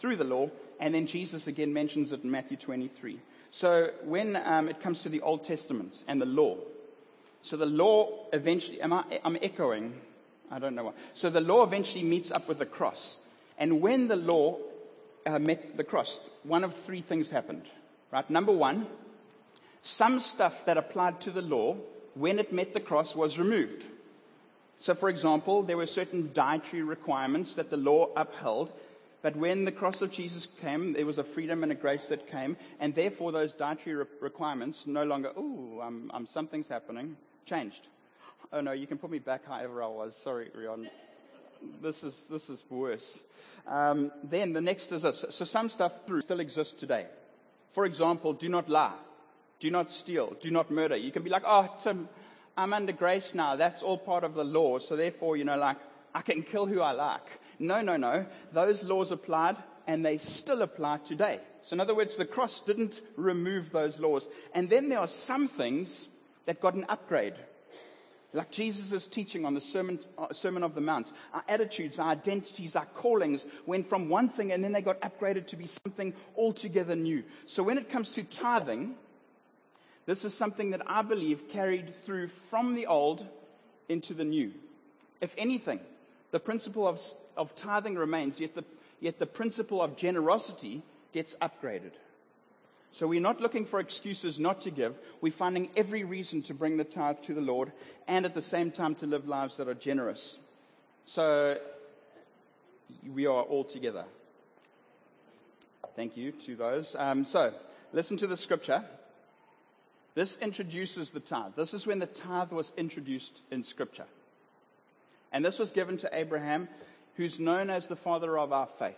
through 0.01 0.17
the 0.17 0.25
law, 0.25 0.51
and 0.79 0.95
then 0.95 1.07
Jesus 1.07 1.47
again 1.47 1.73
mentions 1.73 2.13
it 2.13 2.25
in 2.25 2.31
Matthew 2.31 2.57
23. 2.57 3.19
So 3.51 3.91
when 4.05 4.37
um, 4.37 4.69
it 4.69 4.81
comes 4.81 5.03
to 5.03 5.09
the 5.09 5.21
Old 5.21 5.45
Testament 5.45 6.03
and 6.09 6.21
the 6.21 6.27
law, 6.27 6.57
so 7.43 7.57
the 7.57 7.67
law 7.67 8.27
eventually, 8.33 8.81
am 8.81 8.93
I, 8.93 9.05
I'm 9.25 9.37
echoing, 9.41 9.95
I 10.51 10.59
don't 10.59 10.75
know 10.75 10.85
what. 10.85 10.97
So 11.15 11.31
the 11.31 11.41
law 11.41 11.63
eventually 11.63 12.03
meets 12.03 12.31
up 12.31 12.49
with 12.49 12.59
the 12.59 12.67
cross. 12.67 13.17
And 13.59 13.81
when 13.81 14.09
the 14.09 14.17
law 14.17 14.59
uh, 15.27 15.39
met 15.39 15.77
the 15.77 15.85
cross, 15.85 16.21
one 16.43 16.65
of 16.65 16.75
three 16.75 17.03
things 17.03 17.31
happened. 17.31 17.65
Right? 18.11 18.29
Number 18.29 18.53
one, 18.53 18.87
some 19.83 20.21
stuff 20.21 20.67
that 20.67 20.77
applied 20.77 21.21
to 21.23 21.31
the 21.31 21.43
law, 21.43 21.77
when 22.15 22.39
it 22.39 22.53
met 22.53 22.75
the 22.75 22.81
cross, 22.81 23.15
was 23.15 23.39
removed. 23.39 23.85
So, 24.79 24.95
for 24.95 25.09
example, 25.09 25.63
there 25.63 25.77
were 25.77 25.87
certain 25.87 26.31
dietary 26.33 26.83
requirements 26.83 27.55
that 27.57 27.71
the 27.71 27.77
law 27.77 28.09
upheld, 28.17 28.73
but 29.23 29.37
when 29.37 29.67
the 29.67 29.73
cross 29.73 30.01
of 30.01 30.11
Jesus 30.11 30.49
came, 30.63 30.95
there 30.95 31.05
was 31.05 31.19
a 31.19 31.25
freedom 31.25 31.63
and 31.63 31.71
a 31.71 31.75
grace 31.75 32.07
that 32.07 32.31
came, 32.31 32.57
and 32.81 32.95
therefore 32.95 33.31
those 33.31 33.53
dietary 33.53 33.97
re- 33.97 34.07
requirements 34.21 34.87
no 34.87 35.05
longer, 35.05 35.33
ooh, 35.37 35.81
I'm, 35.83 36.11
I'm, 36.15 36.27
something's 36.27 36.69
happening, 36.69 37.17
changed. 37.45 37.89
Oh 38.53 38.61
no, 38.61 38.73
you 38.73 38.87
can 38.87 38.99
put 38.99 39.11
me 39.11 39.19
back 39.19 39.47
however 39.47 39.83
I 39.83 39.89
was. 39.89 40.17
Sorry, 40.17 40.51
Rion. 40.55 40.89
This 41.83 42.03
is, 42.03 42.27
this 42.31 42.49
is 42.49 42.65
worse. 42.71 43.21
Um, 43.67 44.11
then 44.25 44.53
the 44.53 44.61
next 44.61 44.93
is 44.93 45.03
this. 45.03 45.25
So 45.31 45.45
some 45.45 45.69
stuff 45.69 45.93
still 46.21 46.41
exists 46.41 46.79
today. 46.79 47.07
For 47.73 47.85
example, 47.85 48.33
do 48.33 48.49
not 48.49 48.69
lie. 48.69 48.95
Do 49.61 49.71
not 49.71 49.93
steal. 49.93 50.35
Do 50.41 50.51
not 50.51 50.71
murder. 50.71 50.97
You 50.97 51.13
can 51.13 51.23
be 51.23 51.31
like, 51.31 51.43
oh, 51.47 51.69
Tim, 51.83 52.09
I'm 52.57 52.73
under 52.73 52.93
grace 52.93 53.35
now. 53.35 53.57
That's 53.57 53.83
all 53.83 53.99
part 53.99 54.25
of 54.25 54.35
the 54.35 54.45
law. 54.45 54.79
So 54.79 54.97
therefore, 54.97 55.37
you 55.37 55.45
know, 55.45 55.59
like, 55.59 55.77
I 56.15 56.23
can 56.23 56.43
kill 56.43 56.67
who 56.67 56.81
I 56.81 56.93
like. 56.93 57.27
No, 57.59 57.83
no, 57.83 57.97
no. 57.97 58.27
Those 58.53 58.83
laws 58.83 59.13
applied 59.13 59.57
and 59.87 60.05
they 60.05 60.19
still 60.19 60.63
apply 60.63 60.99
today. 60.99 61.41
So 61.63 61.75
in 61.75 61.81
other 61.81 61.95
words, 61.95 62.17
the 62.17 62.25
cross 62.25 62.61
didn't 62.61 63.01
remove 63.17 63.71
those 63.71 63.99
laws. 63.99 64.27
And 64.55 64.71
then 64.71 64.89
there 64.89 64.99
are 64.99 65.09
some 65.09 65.47
things 65.47 66.09
that 66.47 66.61
got 66.61 66.75
an 66.75 66.87
upgrade. 66.89 67.35
Like 68.33 68.53
Jesus' 68.53 69.09
teaching 69.09 69.45
on 69.45 69.55
the 69.55 69.61
sermon, 69.61 69.99
uh, 70.17 70.33
sermon 70.33 70.63
of 70.63 70.75
the 70.75 70.81
Mount. 70.81 71.11
Our 71.35 71.43
attitudes, 71.49 71.99
our 71.99 72.11
identities, 72.11 72.77
our 72.77 72.87
callings 72.87 73.45
went 73.67 73.89
from 73.89 74.09
one 74.09 74.29
thing 74.29 74.53
and 74.53 74.63
then 74.63 74.73
they 74.73 74.83
got 74.83 75.01
upgraded 75.01 75.49
to 75.49 75.57
be 75.57 75.67
something 75.67 76.15
altogether 76.37 76.95
new. 76.95 77.25
So 77.47 77.65
when 77.65 77.77
it 77.77 77.91
comes 77.91 78.13
to 78.13 78.23
tithing, 78.23 78.95
this 80.07 80.25
is 80.25 80.33
something 80.33 80.71
that 80.71 80.83
I 80.87 81.03
believe 81.03 81.49
carried 81.49 81.93
through 82.05 82.29
from 82.51 82.75
the 82.75 82.87
old 82.87 83.27
into 83.89 84.15
the 84.15 84.25
new. 84.25 84.53
If 85.21 85.35
anything, 85.37 85.81
the 86.31 86.41
principle 86.41 86.87
of, 86.87 87.01
of 87.37 87.55
tithing 87.57 87.97
remains, 87.97 88.39
yet 88.39 88.55
the, 88.55 88.65
yet 89.01 89.19
the 89.19 89.27
principle 89.27 89.83
of 89.83 89.97
generosity 89.97 90.83
gets 91.13 91.35
upgraded. 91.43 91.93
So 92.93 93.07
we're 93.07 93.21
not 93.21 93.41
looking 93.41 93.67
for 93.67 93.79
excuses 93.79 94.39
not 94.41 94.63
to 94.63 94.71
give. 94.71 94.97
We're 95.21 95.33
finding 95.33 95.71
every 95.77 96.05
reason 96.05 96.43
to 96.43 96.55
bring 96.55 96.77
the 96.77 96.85
tithe 96.85 97.21
to 97.23 97.35
the 97.35 97.41
Lord 97.41 97.73
and 98.09 98.25
at 98.25 98.35
the 98.35 98.43
same 98.43 98.73
time 98.73 98.97
to 98.97 99.07
live 99.07 99.29
lives 99.29 99.59
that 99.59 99.69
are 99.69 99.75
generous. 99.75 100.39
So 101.07 101.57
we 103.09 103.27
are 103.27 103.43
all 103.43 103.65
together. 103.65 104.05
Thank 105.95 106.17
you 106.17 106.33
to 106.47 106.57
those. 106.57 106.97
Um, 106.99 107.25
so 107.25 107.53
listen 107.93 108.17
to 108.19 108.27
the 108.27 108.37
scripture. 108.37 108.85
This 110.15 110.37
introduces 110.39 111.13
the 111.13 111.21
tithe. 111.21 111.53
This 111.57 111.73
is 111.73 111.87
when 111.87 112.01
the 112.01 112.07
tithe 112.07 112.51
was 112.51 112.73
introduced 112.77 113.41
in 113.51 113.63
Scripture. 113.63 114.07
And 115.33 115.45
this 115.45 115.59
was 115.59 115.71
given 115.71 115.99
to 115.99 116.11
Abraham, 116.13 116.69
who's 117.15 117.39
known 117.39 117.71
as 117.71 117.87
the 117.87 117.97
father 117.97 118.37
of 118.37 118.53
our 118.53 118.69
faith. 118.79 118.97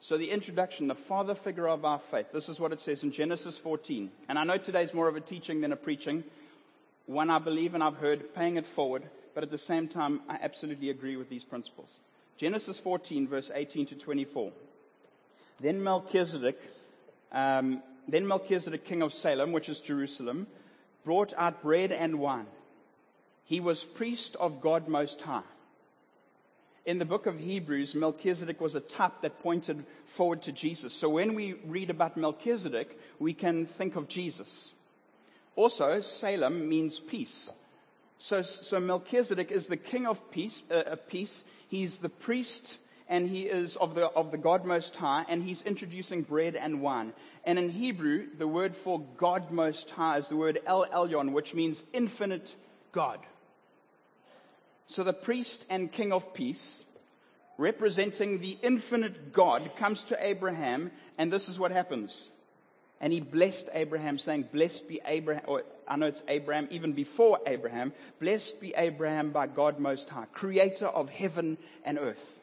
So 0.00 0.18
the 0.18 0.30
introduction, 0.30 0.88
the 0.88 0.94
father 0.94 1.34
figure 1.34 1.68
of 1.68 1.84
our 1.84 1.98
faith, 2.10 2.26
this 2.32 2.48
is 2.48 2.60
what 2.60 2.72
it 2.72 2.80
says 2.80 3.02
in 3.02 3.12
Genesis 3.12 3.56
14. 3.56 4.10
And 4.28 4.38
I 4.38 4.44
know 4.44 4.58
today's 4.58 4.94
more 4.94 5.08
of 5.08 5.16
a 5.16 5.20
teaching 5.20 5.60
than 5.60 5.72
a 5.72 5.76
preaching. 5.76 6.22
One 7.06 7.30
I 7.30 7.38
believe 7.38 7.74
and 7.74 7.82
I've 7.82 7.96
heard, 7.96 8.34
paying 8.34 8.56
it 8.56 8.66
forward, 8.66 9.02
but 9.34 9.42
at 9.42 9.50
the 9.50 9.58
same 9.58 9.88
time, 9.88 10.20
I 10.28 10.38
absolutely 10.40 10.90
agree 10.90 11.16
with 11.16 11.28
these 11.30 11.44
principles. 11.44 11.90
Genesis 12.36 12.78
14, 12.78 13.28
verse 13.28 13.50
18 13.54 13.86
to 13.86 13.94
24. 13.94 14.52
Then 15.60 15.82
Melchizedek, 15.82 16.60
um, 17.32 17.82
then 18.06 18.26
Melchizedek, 18.26 18.84
king 18.84 19.02
of 19.02 19.14
Salem, 19.14 19.52
which 19.52 19.68
is 19.68 19.80
Jerusalem, 19.80 20.46
brought 21.04 21.32
out 21.36 21.62
bread 21.62 21.92
and 21.92 22.18
wine. 22.18 22.46
He 23.44 23.60
was 23.60 23.82
priest 23.82 24.36
of 24.36 24.60
God 24.60 24.88
Most 24.88 25.22
High. 25.22 25.42
In 26.86 27.00
the 27.00 27.04
book 27.04 27.26
of 27.26 27.36
Hebrews, 27.36 27.96
Melchizedek 27.96 28.60
was 28.60 28.76
a 28.76 28.80
type 28.80 29.22
that 29.22 29.42
pointed 29.42 29.84
forward 30.04 30.42
to 30.42 30.52
Jesus. 30.52 30.94
So 30.94 31.08
when 31.08 31.34
we 31.34 31.54
read 31.66 31.90
about 31.90 32.16
Melchizedek, 32.16 32.96
we 33.18 33.34
can 33.34 33.66
think 33.66 33.96
of 33.96 34.06
Jesus. 34.06 34.72
Also, 35.56 36.00
Salem 36.00 36.68
means 36.68 37.00
peace. 37.00 37.50
So, 38.18 38.42
so 38.42 38.78
Melchizedek 38.78 39.50
is 39.50 39.66
the 39.66 39.76
king 39.76 40.06
of 40.06 40.30
peace, 40.30 40.62
uh, 40.70 40.94
peace. 41.08 41.42
He's 41.66 41.96
the 41.96 42.08
priest 42.08 42.78
and 43.08 43.28
he 43.28 43.42
is 43.42 43.74
of 43.76 43.96
the, 43.96 44.06
of 44.06 44.30
the 44.30 44.38
God 44.38 44.64
Most 44.64 44.96
High, 44.96 45.24
and 45.28 45.40
he's 45.42 45.62
introducing 45.62 46.22
bread 46.22 46.56
and 46.56 46.80
wine. 46.80 47.12
And 47.44 47.58
in 47.58 47.70
Hebrew, 47.70 48.26
the 48.36 48.48
word 48.48 48.74
for 48.74 49.00
God 49.16 49.50
Most 49.50 49.90
High 49.90 50.18
is 50.18 50.28
the 50.28 50.36
word 50.36 50.60
El 50.66 50.86
Elyon, 50.86 51.32
which 51.32 51.54
means 51.54 51.84
infinite 51.92 52.54
God. 52.90 53.20
So 54.88 55.02
the 55.02 55.12
priest 55.12 55.64
and 55.68 55.90
king 55.90 56.12
of 56.12 56.32
peace, 56.34 56.84
representing 57.58 58.40
the 58.40 58.56
infinite 58.62 59.32
God, 59.32 59.68
comes 59.78 60.04
to 60.04 60.26
Abraham, 60.26 60.90
and 61.18 61.32
this 61.32 61.48
is 61.48 61.58
what 61.58 61.72
happens. 61.72 62.30
And 63.00 63.12
he 63.12 63.20
blessed 63.20 63.68
Abraham, 63.74 64.18
saying, 64.18 64.48
Blessed 64.52 64.88
be 64.88 65.00
Abraham, 65.04 65.44
or 65.46 65.64
I 65.86 65.96
know 65.96 66.06
it's 66.06 66.22
Abraham, 66.28 66.68
even 66.70 66.92
before 66.92 67.40
Abraham, 67.46 67.92
blessed 68.20 68.60
be 68.60 68.74
Abraham 68.76 69.32
by 69.32 69.48
God 69.48 69.78
Most 69.78 70.08
High, 70.08 70.24
creator 70.32 70.86
of 70.86 71.10
heaven 71.10 71.58
and 71.84 71.98
earth. 71.98 72.38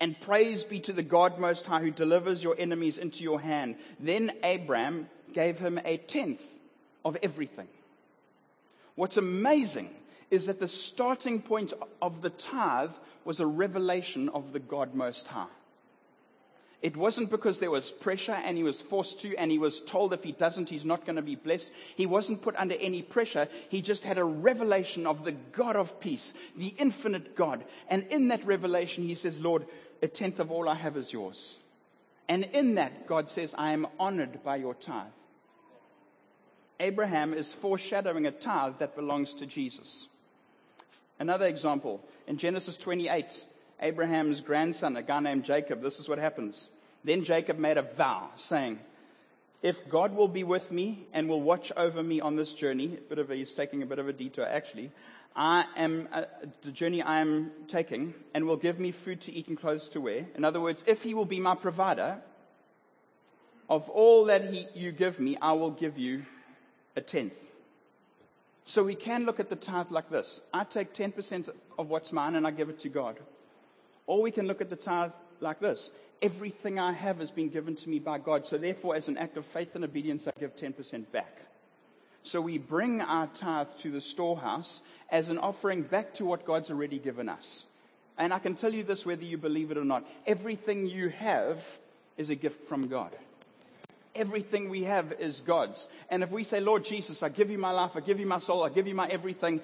And 0.00 0.18
praise 0.20 0.64
be 0.64 0.80
to 0.80 0.92
the 0.92 1.02
God 1.02 1.38
Most 1.38 1.66
High 1.66 1.80
who 1.80 1.90
delivers 1.90 2.42
your 2.42 2.54
enemies 2.58 2.98
into 2.98 3.24
your 3.24 3.40
hand. 3.40 3.76
Then 3.98 4.30
Abram 4.44 5.08
gave 5.34 5.58
him 5.58 5.80
a 5.84 5.96
tenth 5.96 6.42
of 7.04 7.16
everything. 7.22 7.68
What's 8.94 9.16
amazing 9.16 9.90
is 10.30 10.46
that 10.46 10.60
the 10.60 10.68
starting 10.68 11.40
point 11.40 11.72
of 12.02 12.22
the 12.22 12.30
tithe 12.30 12.90
was 13.24 13.40
a 13.40 13.46
revelation 13.46 14.28
of 14.28 14.52
the 14.52 14.60
God 14.60 14.94
Most 14.94 15.26
High. 15.26 15.46
It 16.80 16.96
wasn't 16.96 17.30
because 17.30 17.58
there 17.58 17.72
was 17.72 17.90
pressure 17.90 18.32
and 18.32 18.56
he 18.56 18.62
was 18.62 18.80
forced 18.80 19.20
to 19.22 19.36
and 19.36 19.50
he 19.50 19.58
was 19.58 19.80
told 19.80 20.12
if 20.12 20.22
he 20.22 20.30
doesn't, 20.30 20.70
he's 20.70 20.84
not 20.84 21.04
going 21.04 21.16
to 21.16 21.22
be 21.22 21.34
blessed. 21.34 21.68
He 21.96 22.06
wasn't 22.06 22.42
put 22.42 22.54
under 22.54 22.76
any 22.76 23.02
pressure. 23.02 23.48
He 23.68 23.82
just 23.82 24.04
had 24.04 24.16
a 24.16 24.24
revelation 24.24 25.06
of 25.06 25.24
the 25.24 25.32
God 25.32 25.74
of 25.74 25.98
peace, 25.98 26.32
the 26.56 26.72
infinite 26.78 27.34
God. 27.34 27.64
And 27.88 28.06
in 28.10 28.28
that 28.28 28.46
revelation, 28.46 29.02
he 29.04 29.16
says, 29.16 29.40
Lord, 29.40 29.66
a 30.02 30.08
tenth 30.08 30.38
of 30.38 30.52
all 30.52 30.68
I 30.68 30.74
have 30.74 30.96
is 30.96 31.12
yours. 31.12 31.58
And 32.28 32.44
in 32.44 32.76
that, 32.76 33.08
God 33.08 33.28
says, 33.28 33.54
I 33.58 33.72
am 33.72 33.88
honored 33.98 34.44
by 34.44 34.56
your 34.56 34.74
tithe. 34.74 35.06
Abraham 36.78 37.34
is 37.34 37.52
foreshadowing 37.52 38.26
a 38.26 38.30
tithe 38.30 38.74
that 38.78 38.94
belongs 38.94 39.34
to 39.34 39.46
Jesus. 39.46 40.06
Another 41.18 41.46
example, 41.46 42.00
in 42.26 42.38
Genesis 42.38 42.76
28, 42.76 43.44
Abraham's 43.80 44.40
grandson, 44.40 44.96
a 44.96 45.02
guy 45.02 45.20
named 45.20 45.44
Jacob, 45.44 45.82
this 45.82 45.98
is 45.98 46.08
what 46.08 46.18
happens. 46.18 46.68
Then 47.04 47.24
Jacob 47.24 47.58
made 47.58 47.76
a 47.76 47.82
vow, 47.82 48.30
saying, 48.36 48.78
If 49.62 49.88
God 49.88 50.14
will 50.14 50.28
be 50.28 50.44
with 50.44 50.70
me 50.70 51.06
and 51.12 51.28
will 51.28 51.40
watch 51.40 51.72
over 51.76 52.02
me 52.02 52.20
on 52.20 52.36
this 52.36 52.52
journey, 52.52 52.96
a 52.96 53.08
bit 53.08 53.18
of 53.18 53.30
a, 53.30 53.34
he's 53.34 53.52
taking 53.52 53.82
a 53.82 53.86
bit 53.86 53.98
of 53.98 54.08
a 54.08 54.12
detour 54.12 54.46
actually, 54.46 54.92
I 55.34 55.66
am, 55.76 56.08
uh, 56.12 56.24
the 56.62 56.72
journey 56.72 57.02
I 57.02 57.20
am 57.20 57.52
taking 57.68 58.14
and 58.34 58.46
will 58.46 58.56
give 58.56 58.80
me 58.80 58.90
food 58.90 59.20
to 59.22 59.32
eat 59.32 59.48
and 59.48 59.56
clothes 59.56 59.88
to 59.90 60.00
wear. 60.00 60.26
In 60.34 60.44
other 60.44 60.60
words, 60.60 60.82
if 60.86 61.02
he 61.02 61.14
will 61.14 61.24
be 61.24 61.38
my 61.38 61.54
provider, 61.54 62.18
of 63.68 63.88
all 63.88 64.24
that 64.26 64.44
he, 64.44 64.66
you 64.74 64.90
give 64.90 65.20
me, 65.20 65.36
I 65.40 65.52
will 65.52 65.70
give 65.70 65.98
you 65.98 66.24
a 66.96 67.00
tenth. 67.00 67.47
So 68.68 68.82
we 68.82 68.96
can 68.96 69.24
look 69.24 69.40
at 69.40 69.48
the 69.48 69.56
tithe 69.56 69.90
like 69.90 70.10
this. 70.10 70.42
I 70.52 70.62
take 70.62 70.92
10% 70.92 71.48
of 71.78 71.88
what's 71.88 72.12
mine 72.12 72.34
and 72.34 72.46
I 72.46 72.50
give 72.50 72.68
it 72.68 72.80
to 72.80 72.90
God. 72.90 73.18
Or 74.06 74.20
we 74.20 74.30
can 74.30 74.46
look 74.46 74.60
at 74.60 74.68
the 74.68 74.76
tithe 74.76 75.12
like 75.40 75.58
this. 75.58 75.88
Everything 76.20 76.78
I 76.78 76.92
have 76.92 77.16
has 77.20 77.30
been 77.30 77.48
given 77.48 77.76
to 77.76 77.88
me 77.88 77.98
by 77.98 78.18
God. 78.18 78.44
So 78.44 78.58
therefore, 78.58 78.94
as 78.94 79.08
an 79.08 79.16
act 79.16 79.38
of 79.38 79.46
faith 79.46 79.74
and 79.74 79.84
obedience, 79.84 80.28
I 80.28 80.38
give 80.38 80.54
10% 80.54 81.10
back. 81.12 81.34
So 82.24 82.42
we 82.42 82.58
bring 82.58 83.00
our 83.00 83.26
tithe 83.28 83.68
to 83.78 83.90
the 83.90 84.02
storehouse 84.02 84.82
as 85.08 85.30
an 85.30 85.38
offering 85.38 85.80
back 85.80 86.12
to 86.14 86.26
what 86.26 86.44
God's 86.44 86.70
already 86.70 86.98
given 86.98 87.30
us. 87.30 87.64
And 88.18 88.34
I 88.34 88.38
can 88.38 88.54
tell 88.54 88.74
you 88.74 88.82
this 88.82 89.06
whether 89.06 89.24
you 89.24 89.38
believe 89.38 89.70
it 89.70 89.78
or 89.78 89.84
not. 89.84 90.06
Everything 90.26 90.86
you 90.86 91.08
have 91.08 91.64
is 92.18 92.28
a 92.28 92.34
gift 92.34 92.68
from 92.68 92.88
God. 92.88 93.16
Everything 94.18 94.68
we 94.68 94.84
have 94.84 95.12
is 95.12 95.40
God's. 95.40 95.86
And 96.10 96.22
if 96.22 96.30
we 96.30 96.44
say, 96.44 96.60
Lord 96.60 96.84
Jesus, 96.84 97.22
I 97.22 97.28
give 97.28 97.50
you 97.50 97.58
my 97.58 97.70
life, 97.70 97.92
I 97.94 98.00
give 98.00 98.20
you 98.20 98.26
my 98.26 98.40
soul, 98.40 98.64
I 98.64 98.68
give 98.68 98.86
you 98.86 98.94
my 98.94 99.08
everything, 99.08 99.60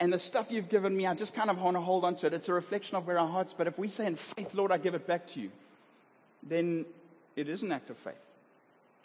and 0.00 0.12
the 0.12 0.18
stuff 0.18 0.50
you've 0.50 0.70
given 0.70 0.96
me, 0.96 1.06
I 1.06 1.14
just 1.14 1.34
kind 1.34 1.50
of 1.50 1.60
want 1.60 1.76
to 1.76 1.80
hold 1.80 2.04
on 2.04 2.16
to 2.16 2.26
it. 2.26 2.32
It's 2.32 2.48
a 2.48 2.54
reflection 2.54 2.96
of 2.96 3.06
where 3.06 3.18
our 3.18 3.28
hearts, 3.28 3.54
but 3.56 3.66
if 3.66 3.78
we 3.78 3.88
say 3.88 4.06
in 4.06 4.16
faith, 4.16 4.54
Lord, 4.54 4.72
I 4.72 4.78
give 4.78 4.94
it 4.94 5.06
back 5.06 5.28
to 5.28 5.40
you, 5.40 5.50
then 6.42 6.86
it 7.36 7.48
is 7.48 7.62
an 7.62 7.70
act 7.70 7.90
of 7.90 7.98
faith. 7.98 8.14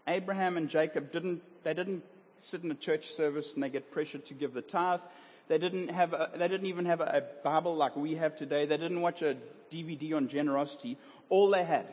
Abraham 0.07 0.55
and 0.55 0.69
Jacob 0.69 1.11
didn't, 1.11 1.41
they 1.63 1.73
didn't 1.73 2.03
sit 2.39 2.63
in 2.63 2.71
a 2.71 2.75
church 2.75 3.13
service 3.13 3.53
and 3.53 3.61
they 3.61 3.69
get 3.69 3.91
pressured 3.91 4.25
to 4.27 4.33
give 4.33 4.53
the 4.53 4.61
tithe. 4.61 5.01
They 5.47 5.57
didn't 5.57 5.89
have 5.89 6.13
a, 6.13 6.31
they 6.35 6.47
didn't 6.47 6.67
even 6.67 6.85
have 6.85 7.01
a, 7.01 7.03
a 7.03 7.43
Bible 7.43 7.75
like 7.75 7.95
we 7.95 8.15
have 8.15 8.37
today. 8.37 8.65
They 8.65 8.77
didn't 8.77 9.01
watch 9.01 9.21
a 9.21 9.35
DVD 9.71 10.15
on 10.15 10.27
generosity. 10.27 10.97
All 11.29 11.49
they 11.49 11.63
had 11.63 11.87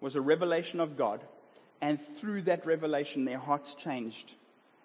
was 0.00 0.14
a 0.14 0.20
revelation 0.20 0.80
of 0.80 0.96
God. 0.96 1.20
And 1.82 2.00
through 2.00 2.42
that 2.42 2.64
revelation, 2.64 3.24
their 3.24 3.40
hearts 3.40 3.74
changed. 3.74 4.30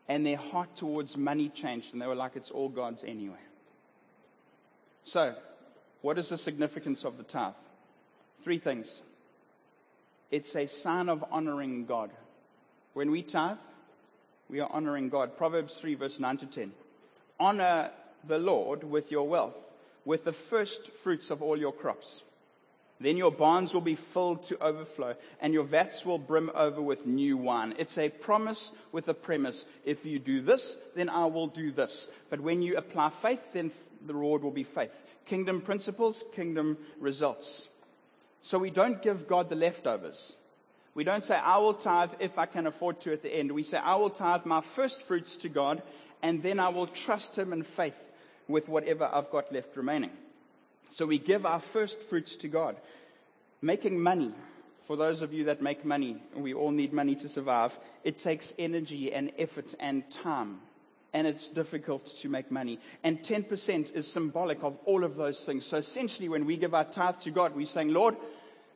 And 0.09 0.25
their 0.25 0.37
heart 0.37 0.75
towards 0.75 1.15
money 1.15 1.49
changed. 1.49 1.93
And 1.93 2.01
they 2.01 2.07
were 2.07 2.15
like, 2.15 2.35
it's 2.35 2.49
all 2.49 2.69
God's 2.69 3.03
anyway. 3.03 3.37
So, 5.03 5.35
what 6.01 6.17
is 6.17 6.29
the 6.29 6.37
significance 6.37 7.05
of 7.05 7.17
the 7.17 7.23
tithe? 7.23 7.53
Three 8.43 8.57
things. 8.57 9.01
It's 10.31 10.55
a 10.55 10.65
sign 10.65 11.07
of 11.07 11.23
honoring 11.31 11.85
God. 11.85 12.09
When 12.93 13.11
we 13.11 13.21
tithe, 13.21 13.57
we 14.49 14.59
are 14.59 14.69
honoring 14.69 15.09
God. 15.09 15.37
Proverbs 15.37 15.77
3 15.77 15.95
verse 15.95 16.19
9 16.19 16.37
to 16.37 16.45
10. 16.47 16.71
Honor 17.39 17.91
the 18.27 18.39
Lord 18.39 18.83
with 18.83 19.11
your 19.11 19.27
wealth, 19.27 19.55
with 20.03 20.23
the 20.23 20.33
first 20.33 20.89
fruits 21.03 21.29
of 21.29 21.41
all 21.43 21.57
your 21.57 21.71
crops. 21.71 22.23
Then 22.99 23.17
your 23.17 23.31
barns 23.31 23.73
will 23.73 23.81
be 23.81 23.95
filled 23.95 24.47
to 24.47 24.61
overflow 24.61 25.15
and 25.39 25.53
your 25.53 25.63
vats 25.63 26.03
will 26.03 26.17
brim 26.17 26.49
over 26.55 26.81
with 26.81 27.05
new 27.05 27.37
wine. 27.37 27.75
It's 27.77 27.97
a 27.97 28.09
promise 28.09 28.71
with 28.91 29.07
a 29.07 29.13
premise. 29.13 29.65
If 29.85 30.05
you 30.05 30.17
do 30.17 30.41
this, 30.41 30.75
then 30.95 31.09
I 31.09 31.25
will 31.25 31.47
do 31.47 31.71
this. 31.71 32.07
But 32.29 32.39
when 32.39 32.63
you 32.63 32.77
apply 32.77 33.11
faith, 33.21 33.41
then 33.53 33.71
the 34.05 34.15
reward 34.15 34.41
will 34.41 34.51
be 34.51 34.63
faith. 34.63 34.91
Kingdom 35.27 35.61
principles, 35.61 36.23
kingdom 36.35 36.77
results. 36.99 37.67
So 38.41 38.57
we 38.57 38.71
don't 38.71 39.01
give 39.01 39.27
God 39.27 39.49
the 39.49 39.55
leftovers. 39.55 40.35
We 40.95 41.03
don't 41.03 41.23
say, 41.23 41.35
I 41.35 41.57
will 41.57 41.75
tithe 41.75 42.11
if 42.19 42.39
I 42.39 42.47
can 42.47 42.65
afford 42.65 43.01
to 43.01 43.13
at 43.13 43.21
the 43.21 43.31
end. 43.31 43.51
We 43.51 43.61
say, 43.61 43.77
I 43.77 43.95
will 43.95 44.09
tithe 44.09 44.45
my 44.45 44.61
first 44.61 45.03
fruits 45.03 45.37
to 45.37 45.49
God 45.49 45.83
and 46.23 46.41
then 46.41 46.59
I 46.59 46.69
will 46.69 46.87
trust 46.87 47.37
Him 47.37 47.53
in 47.53 47.61
faith 47.61 47.93
with 48.47 48.67
whatever 48.67 49.07
I've 49.11 49.29
got 49.29 49.51
left 49.51 49.77
remaining. 49.77 50.09
So 50.91 51.05
we 51.05 51.17
give 51.17 51.45
our 51.45 51.59
first 51.59 52.01
fruits 52.03 52.35
to 52.37 52.47
God. 52.47 52.77
Making 53.61 53.99
money, 53.99 54.31
for 54.85 54.95
those 54.95 55.21
of 55.21 55.33
you 55.33 55.45
that 55.45 55.61
make 55.61 55.83
money, 55.83 56.21
we 56.35 56.53
all 56.53 56.71
need 56.71 56.93
money 56.93 57.15
to 57.15 57.29
survive, 57.29 57.77
it 58.03 58.19
takes 58.19 58.53
energy 58.57 59.13
and 59.13 59.31
effort 59.37 59.73
and 59.79 60.09
time. 60.11 60.59
And 61.13 61.25
it's 61.25 61.49
difficult 61.49 62.05
to 62.21 62.29
make 62.29 62.51
money. 62.51 62.79
And 63.03 63.23
10% 63.23 63.95
is 63.95 64.07
symbolic 64.07 64.63
of 64.63 64.77
all 64.85 65.03
of 65.03 65.15
those 65.15 65.43
things. 65.45 65.65
So 65.65 65.77
essentially, 65.77 66.29
when 66.29 66.45
we 66.45 66.57
give 66.57 66.73
our 66.73 66.83
tithe 66.83 67.21
to 67.21 67.31
God, 67.31 67.55
we're 67.55 67.65
saying, 67.65 67.93
Lord, 67.93 68.15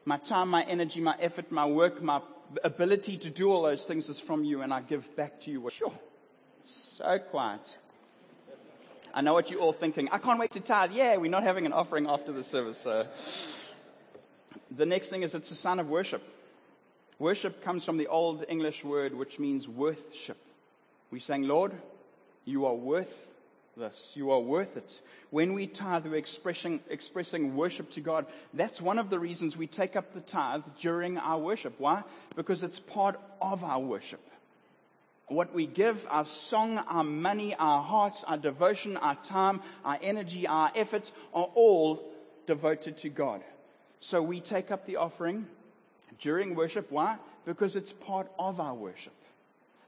my 0.05 0.17
time, 0.17 0.49
my 0.49 0.63
energy, 0.63 1.01
my 1.01 1.15
effort, 1.19 1.51
my 1.51 1.65
work, 1.65 2.01
my 2.01 2.21
ability 2.63 3.17
to 3.17 3.29
do 3.29 3.51
all 3.51 3.63
those 3.63 3.83
things 3.83 4.09
is 4.09 4.19
from 4.19 4.43
you, 4.43 4.61
and 4.61 4.73
I 4.73 4.81
give 4.81 5.15
back 5.15 5.41
to 5.41 5.51
you. 5.51 5.69
Sure. 5.71 5.93
So 6.63 7.19
quiet. 7.19 7.77
I 9.13 9.21
know 9.21 9.33
what 9.33 9.51
you're 9.51 9.59
all 9.59 9.73
thinking. 9.73 10.09
I 10.11 10.17
can't 10.17 10.39
wait 10.39 10.51
to 10.51 10.59
tithe. 10.59 10.91
Yeah, 10.93 11.17
we're 11.17 11.31
not 11.31 11.43
having 11.43 11.65
an 11.65 11.73
offering 11.73 12.07
after 12.07 12.31
the 12.31 12.43
service. 12.43 12.79
So. 12.79 13.05
The 14.75 14.85
next 14.85 15.09
thing 15.09 15.23
is 15.23 15.35
it's 15.35 15.51
a 15.51 15.55
sign 15.55 15.79
of 15.79 15.89
worship. 15.89 16.23
Worship 17.19 17.63
comes 17.63 17.83
from 17.83 17.97
the 17.97 18.07
Old 18.07 18.45
English 18.47 18.83
word 18.83 19.13
which 19.13 19.37
means 19.37 19.67
worthship. 19.67 20.37
We're 21.11 21.19
saying, 21.19 21.43
Lord, 21.43 21.73
you 22.45 22.65
are 22.65 22.73
worth 22.73 23.31
this. 23.75 24.13
You 24.15 24.31
are 24.31 24.39
worth 24.39 24.77
it. 24.77 25.01
When 25.29 25.53
we 25.53 25.67
tithe, 25.67 26.05
we're 26.05 26.15
expressing, 26.15 26.79
expressing 26.89 27.55
worship 27.55 27.91
to 27.91 28.01
God. 28.01 28.27
That's 28.53 28.81
one 28.81 28.97
of 28.97 29.09
the 29.09 29.19
reasons 29.19 29.57
we 29.57 29.67
take 29.67 29.95
up 29.95 30.13
the 30.13 30.21
tithe 30.21 30.63
during 30.79 31.17
our 31.17 31.37
worship. 31.37 31.75
Why? 31.77 32.03
Because 32.35 32.63
it's 32.63 32.79
part 32.79 33.19
of 33.41 33.63
our 33.63 33.79
worship 33.79 34.21
what 35.31 35.53
we 35.53 35.65
give, 35.65 36.05
our 36.09 36.25
song, 36.25 36.77
our 36.77 37.03
money, 37.03 37.55
our 37.55 37.81
hearts, 37.81 38.23
our 38.23 38.37
devotion, 38.37 38.97
our 38.97 39.15
time, 39.15 39.61
our 39.85 39.97
energy, 40.01 40.47
our 40.47 40.71
efforts 40.75 41.11
are 41.33 41.49
all 41.55 42.03
devoted 42.47 42.97
to 42.97 43.09
God. 43.09 43.41
So 43.99 44.21
we 44.21 44.41
take 44.41 44.71
up 44.71 44.85
the 44.85 44.97
offering 44.97 45.47
during 46.19 46.55
worship. 46.55 46.91
Why? 46.91 47.17
Because 47.45 47.75
it's 47.75 47.93
part 47.93 48.31
of 48.37 48.59
our 48.59 48.73
worship. 48.73 49.13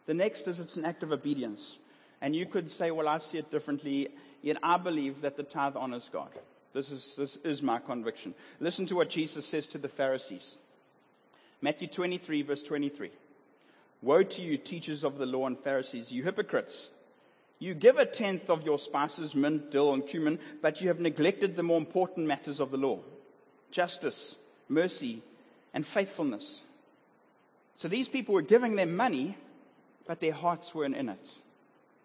The 0.05 0.13
next 0.13 0.47
is 0.47 0.59
it's 0.59 0.75
an 0.75 0.85
act 0.85 1.03
of 1.03 1.11
obedience. 1.11 1.77
And 2.21 2.35
you 2.35 2.45
could 2.45 2.71
say, 2.71 2.91
well, 2.91 3.07
I 3.07 3.17
see 3.17 3.37
it 3.37 3.51
differently, 3.51 4.09
yet 4.41 4.57
I 4.63 4.77
believe 4.77 5.21
that 5.21 5.35
the 5.35 5.43
tithe 5.43 5.75
honors 5.75 6.09
God. 6.11 6.29
This 6.73 6.91
is, 6.91 7.15
this 7.17 7.37
is 7.43 7.61
my 7.61 7.79
conviction. 7.79 8.33
Listen 8.59 8.85
to 8.87 8.95
what 8.95 9.09
Jesus 9.09 9.45
says 9.45 9.67
to 9.67 9.77
the 9.77 9.89
Pharisees. 9.89 10.57
Matthew 11.61 11.87
23 11.87 12.41
verse 12.41 12.63
23. 12.63 13.11
Woe 14.03 14.21
to 14.21 14.41
you, 14.41 14.57
teachers 14.57 15.05
of 15.05 15.17
the 15.17 15.25
law 15.25 15.47
and 15.47 15.57
Pharisees, 15.57 16.11
you 16.11 16.23
hypocrites! 16.23 16.89
You 17.57 17.73
give 17.73 17.97
a 17.97 18.05
tenth 18.05 18.49
of 18.49 18.63
your 18.63 18.77
spices, 18.77 19.33
mint, 19.33 19.71
dill, 19.71 19.93
and 19.93 20.05
cumin, 20.05 20.39
but 20.61 20.81
you 20.81 20.89
have 20.89 20.99
neglected 20.99 21.55
the 21.55 21.63
more 21.63 21.77
important 21.77 22.27
matters 22.27 22.59
of 22.59 22.69
the 22.69 22.77
law 22.77 22.99
justice, 23.71 24.35
mercy, 24.67 25.23
and 25.73 25.87
faithfulness. 25.87 26.61
So 27.77 27.87
these 27.87 28.09
people 28.09 28.35
were 28.35 28.41
giving 28.43 28.75
their 28.75 28.85
money, 28.85 29.37
but 30.05 30.19
their 30.19 30.33
hearts 30.33 30.75
weren't 30.75 30.97
in 30.97 31.07
it. 31.09 31.35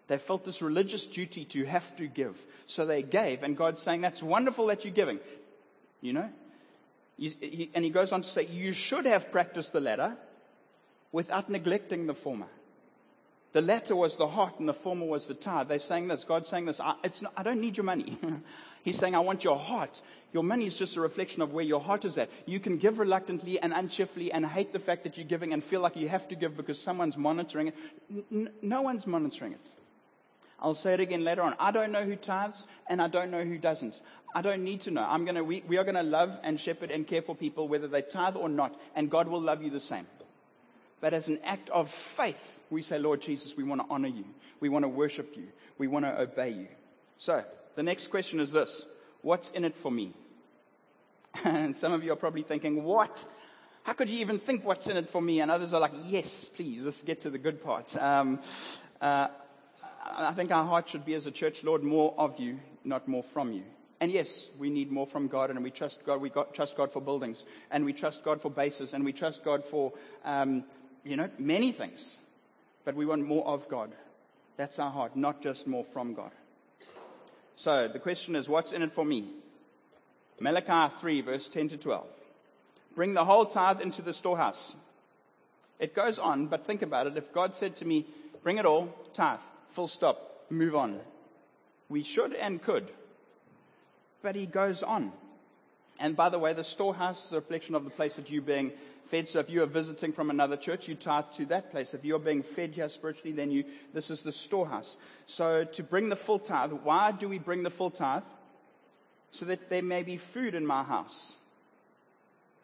They 0.07 0.19
felt 0.19 0.45
this 0.45 0.63
religious 0.63 1.05
duty 1.05 1.45
to 1.47 1.65
have 1.65 1.97
to 1.97 2.07
give. 2.07 2.39
So 2.69 2.87
they 2.87 3.03
gave, 3.03 3.43
and 3.43 3.57
God's 3.57 3.83
saying, 3.83 4.03
That's 4.03 4.23
wonderful 4.23 4.69
that 4.69 4.85
you're 4.85 4.95
giving. 4.95 5.19
You 6.01 6.13
know? 6.13 6.31
And 7.75 7.85
he 7.85 7.91
goes 7.91 8.13
on 8.13 8.23
to 8.23 8.29
say, 8.29 8.47
You 8.47 8.73
should 8.73 9.05
have 9.05 9.33
practiced 9.33 9.73
the 9.73 9.81
latter 9.81 10.17
without 11.13 11.49
neglecting 11.49 12.07
the 12.07 12.15
former. 12.15 12.49
The 13.53 13.63
latter 13.63 13.97
was 13.97 14.17
the 14.17 14.29
heart 14.29 14.59
and 14.59 14.69
the 14.69 14.75
former 14.75 15.07
was 15.07 15.27
the 15.27 15.35
tithe. 15.35 15.69
They're 15.69 15.79
saying 15.79 16.09
this. 16.09 16.25
God's 16.25 16.49
saying 16.49 16.67
this. 16.67 16.81
I, 16.81 16.95
not, 17.23 17.33
I 17.35 17.43
don't 17.43 17.61
need 17.61 17.79
your 17.79 17.85
money. 17.85 18.19
He's 18.83 18.99
saying, 18.99 19.15
I 19.15 19.21
want 19.21 19.43
your 19.43 19.59
heart. 19.59 20.01
Your 20.33 20.45
money 20.45 20.67
is 20.67 20.77
just 20.77 20.97
a 20.97 21.01
reflection 21.01 21.41
of 21.41 21.55
where 21.55 21.65
your 21.65 21.81
heart 21.81 22.05
is 22.05 22.19
at. 22.19 22.29
You 22.45 22.61
can 22.61 22.77
give 22.77 22.99
reluctantly 22.99 23.59
and 23.59 23.73
uncheerfully 23.73 24.33
and 24.33 24.45
hate 24.45 24.73
the 24.73 24.79
fact 24.79 25.05
that 25.05 25.17
you're 25.17 25.27
giving 25.27 25.55
and 25.55 25.65
feel 25.65 25.81
like 25.81 25.97
you 25.97 26.09
have 26.09 26.29
to 26.29 26.37
give 26.37 26.57
because 26.57 26.81
someone's 26.81 27.17
monitoring 27.17 27.69
it. 27.69 27.75
N- 28.31 28.51
no 28.61 28.83
one's 28.83 29.07
monitoring 29.07 29.53
it. 29.53 29.67
I'll 30.61 30.75
say 30.75 30.93
it 30.93 31.01
again 31.01 31.25
later 31.25 31.43
on. 31.43 31.55
I 31.59 31.71
don't 31.71 31.93
know 31.93 32.05
who 32.05 32.17
tithes 32.17 32.65
and 32.87 33.01
I 33.01 33.09
don't 33.09 33.31
know 33.31 33.45
who 33.45 33.57
doesn't. 33.57 33.99
I 34.35 34.43
don't 34.43 34.63
need 34.63 34.83
to 34.83 34.91
know. 34.91 35.07
I'm 35.09 35.25
gonna, 35.25 35.43
we, 35.43 35.63
we 35.67 35.79
are 35.79 35.85
going 35.85 35.95
to 35.95 36.03
love 36.03 36.39
and 36.43 36.61
shepherd 36.61 36.91
and 36.91 37.07
care 37.07 37.23
for 37.23 37.35
people 37.35 37.67
whether 37.67 37.89
they 37.89 38.03
tithe 38.03 38.37
or 38.37 38.49
not, 38.49 38.79
and 38.95 39.11
God 39.11 39.29
will 39.29 39.41
love 39.41 39.63
you 39.63 39.71
the 39.71 39.81
same. 39.81 40.07
But 41.01 41.15
as 41.15 41.29
an 41.29 41.41
act 41.45 41.71
of 41.71 41.91
faith, 41.91 42.59
we 42.71 42.83
say, 42.83 42.99
Lord 42.99 43.21
Jesus, 43.21 43.57
we 43.57 43.65
want 43.65 43.81
to 43.81 43.87
honor 43.91 44.09
you. 44.09 44.25
We 44.61 44.69
want 44.69 44.85
to 44.85 44.89
worship 44.89 45.37
you. 45.37 45.47
We 45.79 45.87
want 45.87 46.05
to 46.05 46.21
obey 46.21 46.51
you. 46.51 46.69
So, 47.19 47.45
the 47.77 47.83
next 47.83 48.09
question 48.09 48.41
is 48.41 48.53
this 48.53 48.85
What's 49.23 49.51
in 49.51 49.65
it 49.65 49.77
for 49.77 49.91
me? 49.91 50.13
And 51.45 51.77
some 51.77 51.93
of 51.93 52.03
you 52.03 52.13
are 52.13 52.17
probably 52.17 52.43
thinking, 52.43 52.83
What? 52.83 53.25
How 53.85 53.93
could 53.95 54.11
you 54.11 54.19
even 54.19 54.39
think 54.39 54.65
what's 54.65 54.89
in 54.89 54.97
it 54.97 55.09
for 55.09 55.23
me? 55.23 55.41
And 55.41 55.51
others 55.51 55.73
are 55.73 55.81
like, 55.81 55.93
Yes, 56.05 56.51
please, 56.57 56.83
let's 56.83 57.01
get 57.03 57.23
to 57.23 57.31
the 57.31 57.39
good 57.39 57.63
part. 57.63 57.97
Um, 57.97 58.41
uh, 59.01 59.29
I 60.05 60.33
think 60.33 60.51
our 60.51 60.65
heart 60.65 60.89
should 60.89 61.05
be 61.05 61.15
as 61.15 61.27
a 61.27 61.31
church, 61.31 61.63
Lord, 61.63 61.83
more 61.83 62.15
of 62.17 62.41
you, 62.41 62.59
not 62.85 63.07
more 63.07 63.23
from 63.23 63.53
you. 63.53 63.63
And 64.01 64.13
yes, 64.13 64.47
we 64.59 64.71
need 64.71 64.93
more 64.93 65.07
from 65.07 65.27
God, 65.27 65.51
and 65.51 65.63
we 65.63 65.71
trust 65.71 65.99
God. 66.07 66.21
We 66.21 66.31
got, 66.31 66.55
trust 66.55 66.77
God 66.77 66.93
for 66.93 67.01
buildings, 67.01 67.45
and 67.71 67.85
we 67.85 67.93
trust 67.93 68.25
God 68.25 68.41
for 68.41 68.51
bases, 68.51 68.95
and 68.95 69.05
we 69.05 69.13
trust 69.13 69.45
God 69.45 69.65
for 69.65 69.93
um, 70.25 70.65
you 71.09 71.17
know, 71.17 71.31
many 71.39 71.73
things. 71.73 72.17
But 72.85 72.95
we 72.95 73.07
want 73.07 73.27
more 73.27 73.47
of 73.47 73.69
God. 73.69 73.91
That's 74.57 74.79
our 74.79 74.91
heart, 74.91 75.17
not 75.17 75.43
just 75.43 75.67
more 75.67 75.85
from 75.93 76.15
God. 76.15 76.31
So 77.57 77.89
the 77.89 77.99
question 77.99 78.37
is, 78.37 78.49
what's 78.49 78.73
in 78.73 78.83
it 78.83 78.93
for 78.93 79.05
me? 79.05 79.25
Malachi 80.41 80.95
3 81.01 81.21
verse 81.23 81.49
10 81.49 81.71
to 81.71 81.77
12. 81.77 82.07
Bring 82.95 83.15
the 83.15 83.25
whole 83.25 83.47
tithe 83.47 83.81
into 83.81 84.03
the 84.03 84.13
storehouse. 84.13 84.75
It 85.79 85.95
goes 85.95 86.19
on, 86.19 86.47
but 86.47 86.67
think 86.67 86.83
about 86.83 87.07
it. 87.07 87.17
If 87.17 87.33
God 87.33 87.55
said 87.55 87.77
to 87.77 87.85
me, 87.85 88.07
bring 88.43 88.59
it 88.59 88.67
all, 88.67 88.93
tithe, 89.15 89.41
full 89.71 89.89
stop, 89.89 90.47
move 90.51 90.75
on. 90.75 91.01
We 91.89 92.03
should 92.03 92.35
and 92.35 92.63
could. 92.63 92.91
But 94.23 94.35
he 94.37 94.47
goes 94.47 94.83
on. 94.83 95.13
And 95.99 96.15
by 96.15 96.29
the 96.29 96.39
way, 96.39 96.53
the 96.53 96.65
storehouse 96.65 97.27
is 97.27 97.33
a 97.33 97.37
reflection 97.37 97.75
of 97.75 97.85
the 97.85 97.91
place 97.91 98.17
that 98.17 98.31
you 98.31 98.41
are 98.41 98.45
being 98.45 98.73
fed. 99.11 99.29
So 99.29 99.41
if 99.41 99.51
you 99.51 99.63
are 99.63 99.67
visiting 99.67 100.13
from 100.13 100.31
another 100.31 100.57
church, 100.57 100.87
you 100.87 100.95
tithe 100.95 101.25
to 101.37 101.47
that 101.47 101.71
place. 101.71 101.93
If 101.95 102.05
you're 102.05 102.19
being 102.19 102.43
fed 102.43 102.75
here 102.75 102.89
spiritually, 102.89 103.33
then 103.33 103.51
you, 103.51 103.65
this 103.93 104.11
is 104.11 104.23
the 104.23 104.33
storehouse. 104.33 104.97
So 105.27 105.65
to 105.65 105.83
bring 105.83 106.09
the 106.09 106.17
full 106.17 106.39
tithe, 106.39 106.73
why 106.73 107.13
do 107.13 107.29
we 107.29 107.39
bring 107.39 107.63
the 107.63 107.71
full 107.71 107.91
tithe? 107.91 108.23
So 109.33 109.47
that 109.47 109.69
there 109.69 109.83
may 109.83 110.03
be 110.05 110.17
food 110.17 110.55
in 110.55 110.65
my 110.65 110.85
house. 110.85 111.35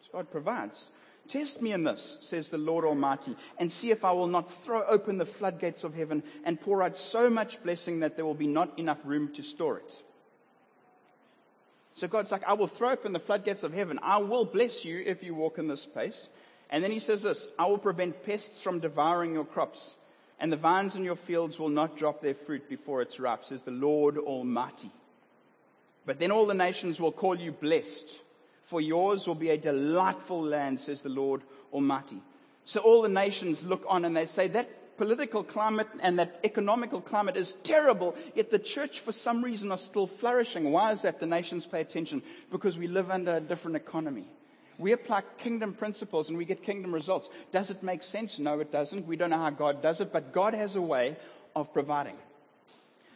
So 0.02 0.08
God 0.12 0.30
provides. 0.30 0.90
Test 1.28 1.62
me 1.62 1.72
in 1.72 1.84
this, 1.84 2.18
says 2.20 2.48
the 2.48 2.58
Lord 2.58 2.84
Almighty, 2.84 3.34
and 3.58 3.72
see 3.72 3.90
if 3.90 4.04
I 4.04 4.12
will 4.12 4.26
not 4.26 4.52
throw 4.52 4.84
open 4.84 5.16
the 5.16 5.26
floodgates 5.26 5.82
of 5.82 5.94
heaven 5.94 6.22
and 6.44 6.60
pour 6.60 6.82
out 6.82 6.96
so 6.96 7.30
much 7.30 7.62
blessing 7.62 8.00
that 8.00 8.16
there 8.16 8.26
will 8.26 8.34
be 8.34 8.46
not 8.46 8.78
enough 8.78 8.98
room 9.04 9.32
to 9.34 9.42
store 9.42 9.78
it. 9.78 10.02
So 11.94 12.08
God's 12.08 12.32
like, 12.32 12.44
I 12.44 12.54
will 12.54 12.66
throw 12.66 12.90
open 12.90 13.12
the 13.12 13.20
floodgates 13.20 13.62
of 13.62 13.72
heaven. 13.72 13.98
I 14.02 14.18
will 14.18 14.44
bless 14.44 14.84
you 14.84 15.02
if 15.06 15.22
you 15.22 15.34
walk 15.34 15.58
in 15.58 15.68
this 15.68 15.82
space. 15.82 16.28
And 16.70 16.82
then 16.82 16.90
he 16.90 16.98
says 16.98 17.22
this, 17.22 17.48
I 17.58 17.66
will 17.66 17.78
prevent 17.78 18.24
pests 18.24 18.60
from 18.60 18.80
devouring 18.80 19.34
your 19.34 19.44
crops, 19.44 19.94
and 20.40 20.52
the 20.52 20.56
vines 20.56 20.96
in 20.96 21.04
your 21.04 21.16
fields 21.16 21.58
will 21.58 21.68
not 21.68 21.96
drop 21.96 22.20
their 22.20 22.34
fruit 22.34 22.68
before 22.68 23.02
it's 23.02 23.20
ripe, 23.20 23.44
says 23.44 23.62
the 23.62 23.70
Lord 23.70 24.18
Almighty. 24.18 24.90
But 26.06 26.18
then 26.18 26.32
all 26.32 26.46
the 26.46 26.54
nations 26.54 26.98
will 26.98 27.12
call 27.12 27.38
you 27.38 27.52
blessed 27.52 28.20
for 28.64 28.80
yours 28.80 29.26
will 29.26 29.34
be 29.34 29.50
a 29.50 29.58
delightful 29.58 30.42
land, 30.42 30.80
says 30.80 31.02
the 31.02 31.08
Lord 31.08 31.42
Almighty. 31.72 32.20
So 32.64 32.80
all 32.80 33.02
the 33.02 33.08
nations 33.08 33.62
look 33.62 33.84
on 33.88 34.04
and 34.04 34.16
they 34.16 34.26
say 34.26 34.48
that 34.48 34.68
political 34.96 35.42
climate 35.42 35.88
and 36.00 36.18
that 36.18 36.40
economical 36.44 37.00
climate 37.00 37.36
is 37.36 37.52
terrible, 37.64 38.16
yet 38.34 38.50
the 38.50 38.58
church 38.58 39.00
for 39.00 39.12
some 39.12 39.42
reason 39.42 39.72
are 39.72 39.78
still 39.78 40.06
flourishing. 40.06 40.70
Why 40.70 40.92
is 40.92 41.02
that? 41.02 41.20
The 41.20 41.26
nations 41.26 41.66
pay 41.66 41.80
attention 41.80 42.22
because 42.50 42.76
we 42.76 42.86
live 42.86 43.10
under 43.10 43.36
a 43.36 43.40
different 43.40 43.76
economy. 43.76 44.24
We 44.78 44.92
apply 44.92 45.22
kingdom 45.38 45.74
principles 45.74 46.28
and 46.28 46.38
we 46.38 46.44
get 46.44 46.62
kingdom 46.62 46.92
results. 46.92 47.28
Does 47.52 47.70
it 47.70 47.82
make 47.82 48.02
sense? 48.02 48.38
No, 48.38 48.58
it 48.60 48.72
doesn't. 48.72 49.06
We 49.06 49.16
don't 49.16 49.30
know 49.30 49.38
how 49.38 49.50
God 49.50 49.82
does 49.82 50.00
it, 50.00 50.12
but 50.12 50.32
God 50.32 50.54
has 50.54 50.74
a 50.76 50.82
way 50.82 51.16
of 51.54 51.72
providing. 51.72 52.16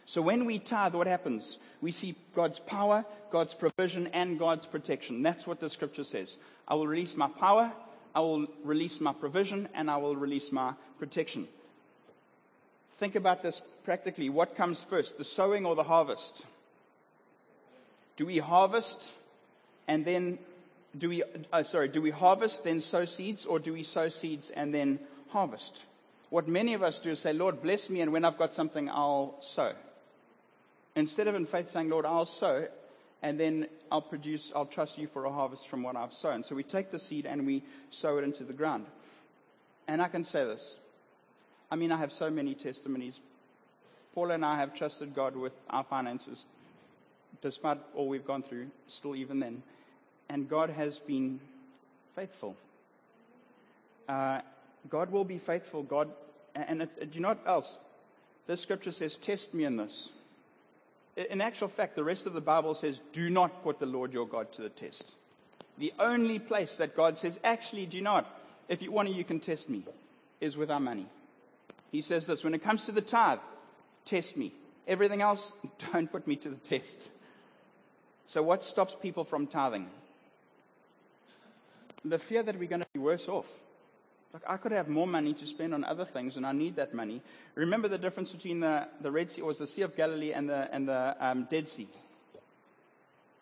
So 0.05 0.21
when 0.21 0.45
we 0.45 0.57
tithe, 0.57 0.95
what 0.95 1.05
happens? 1.05 1.57
We 1.81 1.91
see 1.91 2.15
God's 2.33 2.59
power, 2.59 3.05
God's 3.31 3.53
provision, 3.53 4.07
and 4.07 4.39
God's 4.39 4.65
protection. 4.65 5.21
That's 5.21 5.45
what 5.45 5.59
the 5.59 5.69
scripture 5.69 6.03
says. 6.03 6.35
I 6.67 6.75
will 6.75 6.87
release 6.87 7.15
my 7.15 7.27
power, 7.27 7.71
I 8.15 8.21
will 8.21 8.47
release 8.63 8.99
my 8.99 9.13
provision, 9.13 9.69
and 9.75 9.91
I 9.91 9.97
will 9.97 10.15
release 10.15 10.51
my 10.51 10.73
protection. 10.97 11.47
Think 12.99 13.15
about 13.15 13.41
this 13.41 13.61
practically. 13.85 14.29
What 14.29 14.55
comes 14.55 14.83
first, 14.83 15.17
the 15.17 15.23
sowing 15.23 15.65
or 15.65 15.75
the 15.75 15.83
harvest? 15.83 16.45
Do 18.17 18.25
we 18.25 18.37
harvest 18.37 19.11
and 19.87 20.03
then 20.03 20.37
do 20.97 21.09
we, 21.09 21.23
oh, 21.53 21.63
sorry, 21.63 21.87
do 21.87 22.01
we 22.01 22.09
harvest 22.09 22.63
then 22.63 22.81
sow 22.81 23.05
seeds 23.05 23.45
or 23.45 23.59
do 23.59 23.73
we 23.73 23.83
sow 23.83 24.09
seeds 24.09 24.49
and 24.49 24.73
then 24.73 24.99
harvest? 25.29 25.85
What 26.29 26.47
many 26.47 26.73
of 26.73 26.83
us 26.83 26.99
do 26.99 27.11
is 27.11 27.19
say, 27.19 27.31
Lord, 27.31 27.61
bless 27.61 27.89
me 27.89 28.01
and 28.01 28.11
when 28.11 28.25
I've 28.25 28.37
got 28.37 28.53
something, 28.53 28.89
I'll 28.89 29.35
sow. 29.39 29.73
Instead 30.95 31.27
of 31.27 31.35
in 31.35 31.45
faith 31.45 31.69
saying, 31.69 31.89
Lord, 31.89 32.05
I'll 32.05 32.25
sow, 32.25 32.67
and 33.21 33.39
then 33.39 33.67
I'll 33.91 34.01
produce, 34.01 34.51
I'll 34.55 34.65
trust 34.65 34.97
you 34.97 35.07
for 35.07 35.25
a 35.25 35.31
harvest 35.31 35.67
from 35.67 35.83
what 35.83 35.95
I've 35.95 36.13
sown. 36.13 36.43
So 36.43 36.55
we 36.55 36.63
take 36.63 36.91
the 36.91 36.99
seed 36.99 37.25
and 37.25 37.45
we 37.45 37.63
sow 37.91 38.17
it 38.17 38.23
into 38.23 38.43
the 38.43 38.53
ground. 38.53 38.85
And 39.87 40.01
I 40.01 40.07
can 40.07 40.23
say 40.23 40.43
this. 40.43 40.77
I 41.71 41.75
mean, 41.75 41.91
I 41.91 41.97
have 41.97 42.11
so 42.11 42.29
many 42.29 42.55
testimonies. 42.55 43.19
Paula 44.15 44.33
and 44.33 44.45
I 44.45 44.57
have 44.57 44.73
trusted 44.73 45.13
God 45.13 45.35
with 45.35 45.53
our 45.69 45.83
finances, 45.83 46.45
despite 47.41 47.77
all 47.95 48.07
we've 48.07 48.25
gone 48.25 48.43
through, 48.43 48.67
still 48.87 49.15
even 49.15 49.39
then. 49.39 49.61
And 50.29 50.49
God 50.49 50.69
has 50.71 50.97
been 50.99 51.39
faithful. 52.15 52.55
Uh, 54.07 54.41
God 54.89 55.11
will 55.11 55.23
be 55.25 55.37
faithful. 55.37 55.83
God, 55.83 56.09
and 56.55 56.81
it, 56.81 56.99
do 56.99 57.15
you 57.15 57.21
know 57.21 57.29
what 57.29 57.45
else? 57.45 57.77
This 58.47 58.61
scripture 58.61 58.91
says, 58.91 59.15
test 59.15 59.53
me 59.53 59.63
in 59.63 59.77
this. 59.77 60.09
In 61.15 61.41
actual 61.41 61.67
fact, 61.67 61.95
the 61.95 62.03
rest 62.03 62.25
of 62.25 62.33
the 62.33 62.41
Bible 62.41 62.73
says, 62.73 62.99
do 63.13 63.29
not 63.29 63.63
put 63.63 63.79
the 63.79 63.85
Lord 63.85 64.13
your 64.13 64.25
God 64.25 64.51
to 64.53 64.63
the 64.63 64.69
test. 64.69 65.03
The 65.77 65.93
only 65.99 66.39
place 66.39 66.77
that 66.77 66.95
God 66.95 67.17
says, 67.17 67.37
actually, 67.43 67.85
do 67.85 68.01
not, 68.01 68.25
if 68.67 68.81
you 68.81 68.91
want 68.91 69.07
to, 69.07 69.13
you 69.13 69.23
can 69.23 69.39
test 69.39 69.69
me, 69.69 69.83
is 70.41 70.57
with 70.57 70.71
our 70.71 70.79
money. 70.79 71.05
He 71.91 72.01
says 72.01 72.25
this, 72.25 72.43
when 72.43 72.53
it 72.53 72.63
comes 72.63 72.85
to 72.85 72.91
the 72.91 73.01
tithe, 73.01 73.39
test 74.05 74.37
me. 74.37 74.53
Everything 74.87 75.21
else, 75.21 75.51
don't 75.93 76.11
put 76.11 76.27
me 76.27 76.35
to 76.37 76.49
the 76.49 76.55
test. 76.55 77.09
So 78.27 78.43
what 78.43 78.63
stops 78.63 78.95
people 79.01 79.23
from 79.23 79.47
tithing? 79.47 79.87
The 82.05 82.19
fear 82.19 82.43
that 82.43 82.57
we're 82.57 82.69
going 82.69 82.81
to 82.81 82.87
be 82.93 82.99
worse 82.99 83.27
off. 83.27 83.47
Like 84.33 84.43
I 84.47 84.57
could 84.57 84.71
have 84.71 84.87
more 84.87 85.07
money 85.07 85.33
to 85.33 85.47
spend 85.47 85.73
on 85.73 85.83
other 85.83 86.05
things, 86.05 86.37
and 86.37 86.45
I 86.45 86.51
need 86.51 86.75
that 86.75 86.93
money. 86.93 87.21
Remember 87.55 87.87
the 87.87 87.97
difference 87.97 88.31
between 88.31 88.59
the, 88.59 88.87
the 89.01 89.11
Red 89.11 89.31
Sea, 89.31 89.41
or 89.41 89.53
the 89.53 89.65
Sea 89.65 89.81
of 89.81 89.97
Galilee, 89.97 90.33
and 90.33 90.47
the 90.47 90.69
and 90.71 90.87
the 90.87 91.15
um, 91.19 91.47
Dead 91.49 91.67
Sea. 91.67 91.87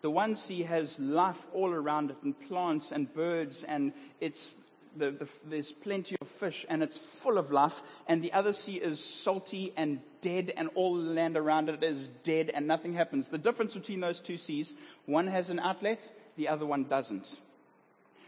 The 0.00 0.10
one 0.10 0.36
sea 0.36 0.62
has 0.62 0.98
life 0.98 1.36
all 1.52 1.70
around 1.70 2.10
it, 2.10 2.16
and 2.22 2.34
plants 2.48 2.92
and 2.92 3.12
birds, 3.12 3.64
and 3.64 3.92
it's 4.20 4.54
the, 4.96 5.10
the, 5.10 5.28
there's 5.48 5.72
plenty 5.72 6.16
of 6.20 6.28
fish, 6.28 6.66
and 6.68 6.82
it's 6.82 6.96
full 7.22 7.38
of 7.38 7.50
life. 7.50 7.80
And 8.06 8.22
the 8.22 8.32
other 8.32 8.52
sea 8.52 8.76
is 8.76 9.02
salty 9.02 9.72
and 9.76 10.00
dead, 10.20 10.52
and 10.56 10.70
all 10.74 10.96
the 10.96 11.10
land 11.10 11.36
around 11.36 11.68
it 11.68 11.82
is 11.82 12.08
dead, 12.24 12.50
and 12.52 12.66
nothing 12.66 12.92
happens. 12.92 13.28
The 13.28 13.38
difference 13.38 13.74
between 13.74 14.00
those 14.00 14.20
two 14.20 14.38
seas: 14.38 14.74
one 15.06 15.26
has 15.26 15.50
an 15.50 15.60
outlet, 15.60 16.08
the 16.36 16.48
other 16.48 16.66
one 16.66 16.84
doesn't. 16.84 17.28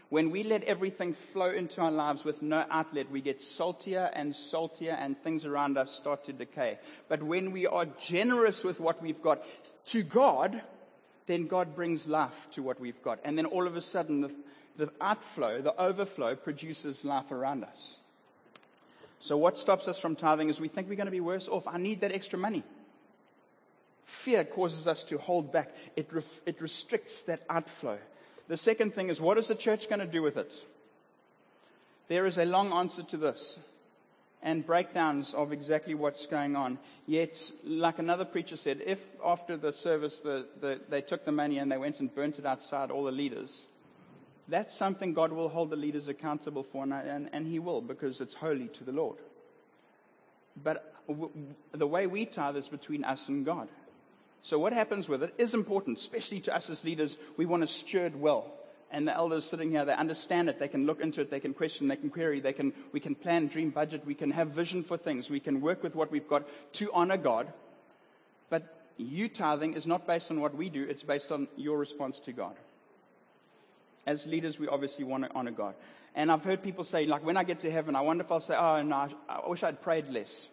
When 0.09 0.29
we 0.29 0.43
let 0.43 0.65
everything 0.65 1.13
flow 1.13 1.51
into 1.51 1.79
our 1.79 1.89
lives 1.89 2.25
with 2.25 2.41
no 2.41 2.65
outlet, 2.69 3.09
we 3.09 3.21
get 3.21 3.41
saltier 3.41 4.09
and 4.13 4.35
saltier 4.35 4.91
and 4.91 5.17
things 5.17 5.45
around 5.45 5.77
us 5.77 5.89
start 5.95 6.25
to 6.25 6.33
decay. 6.33 6.79
But 7.07 7.23
when 7.23 7.53
we 7.53 7.65
are 7.65 7.85
generous 7.85 8.61
with 8.61 8.81
what 8.81 9.01
we've 9.01 9.21
got 9.21 9.41
to 9.85 10.03
God, 10.03 10.61
then 11.27 11.47
God 11.47 11.77
brings 11.77 12.07
life 12.07 12.35
to 12.55 12.61
what 12.61 12.77
we've 12.81 13.01
got. 13.01 13.19
And 13.23 13.37
then 13.37 13.45
all 13.45 13.67
of 13.67 13.77
a 13.77 13.81
sudden, 13.81 14.19
the, 14.19 14.31
the 14.77 14.91
outflow, 14.99 15.61
the 15.61 15.79
overflow 15.79 16.35
produces 16.35 17.03
life 17.03 17.31
around 17.31 17.63
us. 17.63 17.97
So 19.19 19.37
what 19.37 19.57
stops 19.57 19.87
us 19.87 19.99
from 19.99 20.15
tithing 20.15 20.49
is 20.49 20.59
we 20.59 20.67
think 20.67 20.89
we're 20.89 20.95
going 20.95 21.05
to 21.05 21.11
be 21.11 21.19
worse 21.19 21.47
off. 21.47 21.67
I 21.67 21.77
need 21.77 22.01
that 22.01 22.11
extra 22.11 22.39
money. 22.39 22.63
Fear 24.05 24.45
causes 24.45 24.87
us 24.87 25.03
to 25.05 25.17
hold 25.17 25.51
back. 25.51 25.71
It, 25.95 26.09
it 26.45 26.61
restricts 26.61 27.21
that 27.23 27.41
outflow. 27.49 27.99
The 28.47 28.57
second 28.57 28.95
thing 28.95 29.09
is, 29.09 29.21
what 29.21 29.37
is 29.37 29.47
the 29.47 29.55
church 29.55 29.87
going 29.87 29.99
to 29.99 30.07
do 30.07 30.21
with 30.21 30.37
it? 30.37 30.53
There 32.07 32.25
is 32.25 32.37
a 32.37 32.45
long 32.45 32.73
answer 32.73 33.03
to 33.03 33.17
this 33.17 33.59
and 34.43 34.65
breakdowns 34.65 35.33
of 35.33 35.53
exactly 35.53 35.93
what's 35.93 36.25
going 36.25 36.55
on. 36.55 36.79
Yet, 37.05 37.39
like 37.63 37.99
another 37.99 38.25
preacher 38.25 38.57
said, 38.57 38.81
if 38.85 38.99
after 39.23 39.55
the 39.55 39.71
service 39.71 40.17
the, 40.17 40.47
the, 40.59 40.81
they 40.89 41.01
took 41.01 41.25
the 41.25 41.31
money 41.31 41.59
and 41.59 41.71
they 41.71 41.77
went 41.77 41.99
and 41.99 42.13
burnt 42.13 42.39
it 42.39 42.45
outside 42.45 42.89
all 42.89 43.03
the 43.03 43.11
leaders, 43.11 43.65
that's 44.51 44.75
something 44.75 45.13
God 45.13 45.31
will 45.31 45.49
hold 45.49 45.69
the 45.69 45.75
leaders 45.75 46.07
accountable 46.07 46.63
for, 46.63 46.83
and, 46.83 46.93
and, 46.93 47.29
and 47.33 47.47
He 47.47 47.59
will 47.59 47.81
because 47.81 48.21
it's 48.21 48.33
holy 48.33 48.67
to 48.67 48.83
the 48.83 48.91
Lord. 48.91 49.17
But 50.61 50.93
w- 51.07 51.31
the 51.71 51.87
way 51.87 52.05
we 52.05 52.25
tithe 52.25 52.57
is 52.57 52.67
between 52.67 53.03
us 53.03 53.27
and 53.29 53.45
God. 53.45 53.69
So 54.41 54.59
what 54.59 54.73
happens 54.73 55.07
with 55.07 55.23
it 55.23 55.33
is 55.37 55.53
important, 55.53 55.99
especially 55.99 56.41
to 56.41 56.55
us 56.55 56.69
as 56.69 56.83
leaders. 56.83 57.15
We 57.37 57.45
want 57.45 57.63
to 57.63 57.67
steward 57.67 58.15
well. 58.15 58.51
And 58.93 59.07
the 59.07 59.15
elders 59.15 59.45
sitting 59.45 59.71
here, 59.71 59.85
they 59.85 59.93
understand 59.93 60.49
it. 60.49 60.59
They 60.59 60.67
can 60.67 60.85
look 60.85 60.99
into 60.99 61.21
it. 61.21 61.31
They 61.31 61.39
can 61.39 61.53
question. 61.53 61.87
They 61.87 61.95
can 61.95 62.09
query. 62.09 62.41
They 62.41 62.51
can, 62.51 62.73
we 62.91 62.99
can 62.99 63.15
plan, 63.15 63.47
dream, 63.47 63.69
budget. 63.69 64.05
We 64.05 64.15
can 64.15 64.31
have 64.31 64.49
vision 64.49 64.83
for 64.83 64.97
things. 64.97 65.29
We 65.29 65.39
can 65.39 65.61
work 65.61 65.81
with 65.81 65.95
what 65.95 66.11
we've 66.11 66.27
got 66.27 66.45
to 66.73 66.91
honor 66.91 67.15
God. 67.15 67.53
But 68.49 68.63
you 68.97 69.29
tithing 69.29 69.75
is 69.75 69.87
not 69.87 70.05
based 70.05 70.29
on 70.29 70.41
what 70.41 70.55
we 70.55 70.69
do. 70.69 70.83
It's 70.83 71.03
based 71.03 71.31
on 71.31 71.47
your 71.55 71.77
response 71.77 72.19
to 72.21 72.33
God. 72.33 72.55
As 74.05 74.25
leaders, 74.25 74.57
we 74.59 74.67
obviously 74.67 75.05
want 75.05 75.23
to 75.23 75.33
honor 75.33 75.51
God. 75.51 75.75
And 76.15 76.31
I've 76.31 76.43
heard 76.43 76.63
people 76.63 76.83
say, 76.83 77.05
like, 77.05 77.25
when 77.25 77.37
I 77.37 77.43
get 77.43 77.61
to 77.61 77.71
heaven, 77.71 77.95
I 77.95 78.01
wonder 78.01 78.23
if 78.23 78.31
I'll 78.31 78.39
say, 78.39 78.55
oh, 78.55 78.81
no, 78.81 79.07
I 79.29 79.47
wish 79.47 79.63
I'd 79.63 79.81
prayed 79.81 80.07
less. 80.09 80.49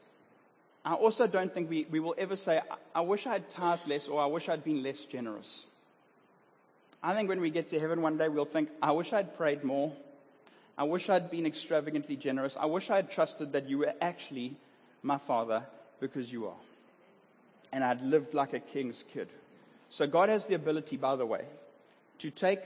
I 0.85 0.95
also 0.95 1.27
don't 1.27 1.53
think 1.53 1.69
we, 1.69 1.87
we 1.91 2.01
will 2.01 2.15
ever 2.17 2.37
say, 2.37 2.61
I 2.95 3.01
wish 3.01 3.27
I 3.27 3.33
had 3.33 3.51
tithed 3.51 3.87
less 3.89 4.09
or 4.09 4.23
I 4.23 4.27
wish 4.27 4.49
I'd 4.49 4.65
been 4.65 4.83
less 4.83 5.05
generous. 5.05 5.67
I 7.03 7.15
think 7.15 7.29
when 7.29 7.41
we 7.41 7.51
get 7.51 7.69
to 7.69 7.81
heaven 7.81 8.03
one 8.03 8.19
day, 8.19 8.29
we'll 8.29 8.45
think, 8.45 8.71
I 8.83 8.93
wish 8.93 9.13
I'd 9.13 9.37
prayed 9.37 9.65
more. 9.65 9.93
I 10.77 10.85
wish 10.85 11.09
I'd 11.09 11.31
been 11.31 11.47
extravagantly 11.47 12.17
generous. 12.17 12.57
I 12.59 12.67
wish 12.67 12.89
I 12.91 12.97
had 12.97 13.11
trusted 13.11 13.53
that 13.53 13.69
you 13.69 13.79
were 13.79 13.93
actually 14.01 14.57
my 15.03 15.19
father 15.19 15.65
because 16.01 16.31
you 16.31 16.47
are. 16.47 16.57
And 17.73 17.83
I'd 17.83 18.01
lived 18.01 18.33
like 18.33 18.53
a 18.53 18.61
king's 18.61 19.05
kid. 19.13 19.29
So 19.91 20.07
God 20.07 20.29
has 20.29 20.47
the 20.47 20.55
ability, 20.55 20.97
by 20.97 21.17
the 21.17 21.27
way, 21.27 21.45
to 22.21 22.31
take 22.31 22.61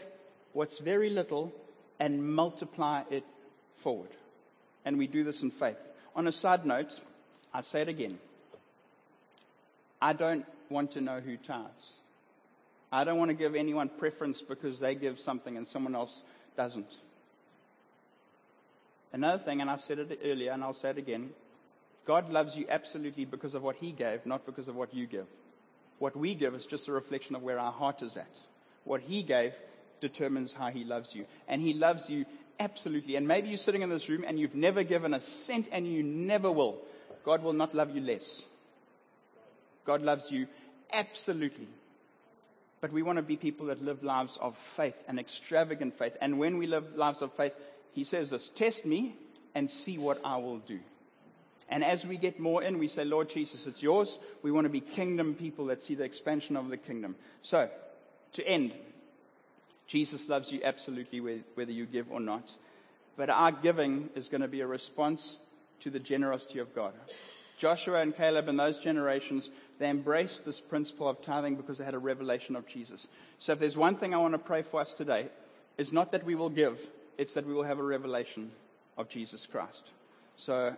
what's 0.52 0.78
very 0.78 1.10
little 1.10 1.52
and 1.98 2.34
multiply 2.34 3.02
it 3.10 3.24
forward. 3.82 4.10
And 4.84 4.98
we 4.98 5.06
do 5.06 5.24
this 5.24 5.42
in 5.42 5.50
faith. 5.50 5.76
On 6.14 6.26
a 6.26 6.32
side 6.32 6.66
note, 6.66 6.98
I 7.54 7.62
say 7.62 7.82
it 7.82 7.88
again. 7.88 8.18
I 10.00 10.12
don't 10.12 10.44
want 10.68 10.92
to 10.92 11.00
know 11.00 11.20
who 11.20 11.36
tithes. 11.36 12.00
I 12.90 13.04
don't 13.04 13.18
want 13.18 13.30
to 13.30 13.36
give 13.36 13.54
anyone 13.54 13.88
preference 13.88 14.42
because 14.42 14.80
they 14.80 14.94
give 14.94 15.18
something 15.20 15.56
and 15.56 15.66
someone 15.66 15.94
else 15.94 16.22
doesn't. 16.56 16.92
Another 19.12 19.42
thing, 19.42 19.60
and 19.60 19.70
I 19.70 19.76
said 19.76 19.98
it 19.98 20.20
earlier 20.24 20.52
and 20.52 20.62
I'll 20.62 20.74
say 20.74 20.90
it 20.90 20.98
again 20.98 21.30
God 22.04 22.30
loves 22.30 22.56
you 22.56 22.66
absolutely 22.68 23.24
because 23.24 23.54
of 23.54 23.62
what 23.62 23.76
He 23.76 23.92
gave, 23.92 24.26
not 24.26 24.44
because 24.44 24.68
of 24.68 24.74
what 24.74 24.92
you 24.92 25.06
give. 25.06 25.26
What 25.98 26.16
we 26.16 26.34
give 26.34 26.54
is 26.54 26.66
just 26.66 26.88
a 26.88 26.92
reflection 26.92 27.36
of 27.36 27.42
where 27.42 27.58
our 27.58 27.72
heart 27.72 28.02
is 28.02 28.16
at. 28.16 28.40
What 28.84 29.02
He 29.02 29.22
gave 29.22 29.52
determines 30.02 30.52
how 30.52 30.68
He 30.68 30.84
loves 30.84 31.14
you. 31.14 31.24
And 31.48 31.62
He 31.62 31.72
loves 31.72 32.10
you 32.10 32.26
Absolutely. 32.62 33.16
And 33.16 33.26
maybe 33.26 33.48
you're 33.48 33.56
sitting 33.56 33.82
in 33.82 33.90
this 33.90 34.08
room 34.08 34.24
and 34.24 34.38
you've 34.38 34.54
never 34.54 34.84
given 34.84 35.14
a 35.14 35.20
cent 35.20 35.68
and 35.72 35.84
you 35.84 36.02
never 36.02 36.50
will. 36.50 36.78
God 37.24 37.42
will 37.42 37.52
not 37.52 37.74
love 37.74 37.94
you 37.94 38.00
less. 38.00 38.44
God 39.84 40.00
loves 40.00 40.30
you 40.30 40.46
absolutely. 40.92 41.66
But 42.80 42.92
we 42.92 43.02
want 43.02 43.16
to 43.16 43.22
be 43.22 43.36
people 43.36 43.66
that 43.66 43.82
live 43.82 44.04
lives 44.04 44.38
of 44.40 44.56
faith 44.76 44.94
an 45.08 45.18
extravagant 45.18 45.98
faith. 45.98 46.16
And 46.20 46.38
when 46.38 46.56
we 46.58 46.68
live 46.68 46.94
lives 46.94 47.20
of 47.20 47.32
faith, 47.32 47.52
He 47.94 48.04
says 48.04 48.30
this 48.30 48.48
test 48.54 48.86
me 48.86 49.16
and 49.56 49.68
see 49.68 49.98
what 49.98 50.20
I 50.24 50.36
will 50.36 50.58
do. 50.58 50.78
And 51.68 51.82
as 51.82 52.06
we 52.06 52.16
get 52.16 52.38
more 52.38 52.62
in, 52.62 52.78
we 52.78 52.86
say, 52.86 53.04
Lord 53.04 53.30
Jesus, 53.30 53.66
it's 53.66 53.82
yours. 53.82 54.18
We 54.42 54.52
want 54.52 54.66
to 54.66 54.68
be 54.68 54.80
kingdom 54.80 55.34
people 55.34 55.66
that 55.66 55.82
see 55.82 55.94
the 55.94 56.04
expansion 56.04 56.56
of 56.56 56.68
the 56.68 56.76
kingdom. 56.76 57.16
So, 57.42 57.68
to 58.34 58.46
end, 58.46 58.72
Jesus 59.92 60.26
loves 60.26 60.50
you 60.50 60.62
absolutely 60.64 61.42
whether 61.54 61.70
you 61.70 61.84
give 61.84 62.10
or 62.10 62.18
not. 62.18 62.50
But 63.14 63.28
our 63.28 63.52
giving 63.52 64.08
is 64.14 64.30
going 64.30 64.40
to 64.40 64.48
be 64.48 64.62
a 64.62 64.66
response 64.66 65.36
to 65.80 65.90
the 65.90 65.98
generosity 65.98 66.60
of 66.60 66.74
God. 66.74 66.94
Joshua 67.58 68.00
and 68.00 68.16
Caleb 68.16 68.48
and 68.48 68.58
those 68.58 68.78
generations, 68.78 69.50
they 69.78 69.90
embraced 69.90 70.46
this 70.46 70.60
principle 70.60 71.10
of 71.10 71.20
tithing 71.20 71.56
because 71.56 71.76
they 71.76 71.84
had 71.84 71.92
a 71.92 71.98
revelation 71.98 72.56
of 72.56 72.66
Jesus. 72.66 73.06
So 73.38 73.52
if 73.52 73.58
there's 73.58 73.76
one 73.76 73.96
thing 73.96 74.14
I 74.14 74.16
want 74.16 74.32
to 74.32 74.38
pray 74.38 74.62
for 74.62 74.80
us 74.80 74.94
today, 74.94 75.26
it's 75.76 75.92
not 75.92 76.12
that 76.12 76.24
we 76.24 76.36
will 76.36 76.48
give, 76.48 76.80
it's 77.18 77.34
that 77.34 77.46
we 77.46 77.52
will 77.52 77.62
have 77.62 77.78
a 77.78 77.82
revelation 77.82 78.50
of 78.96 79.10
Jesus 79.10 79.46
Christ. 79.46 79.90
So 80.38 80.74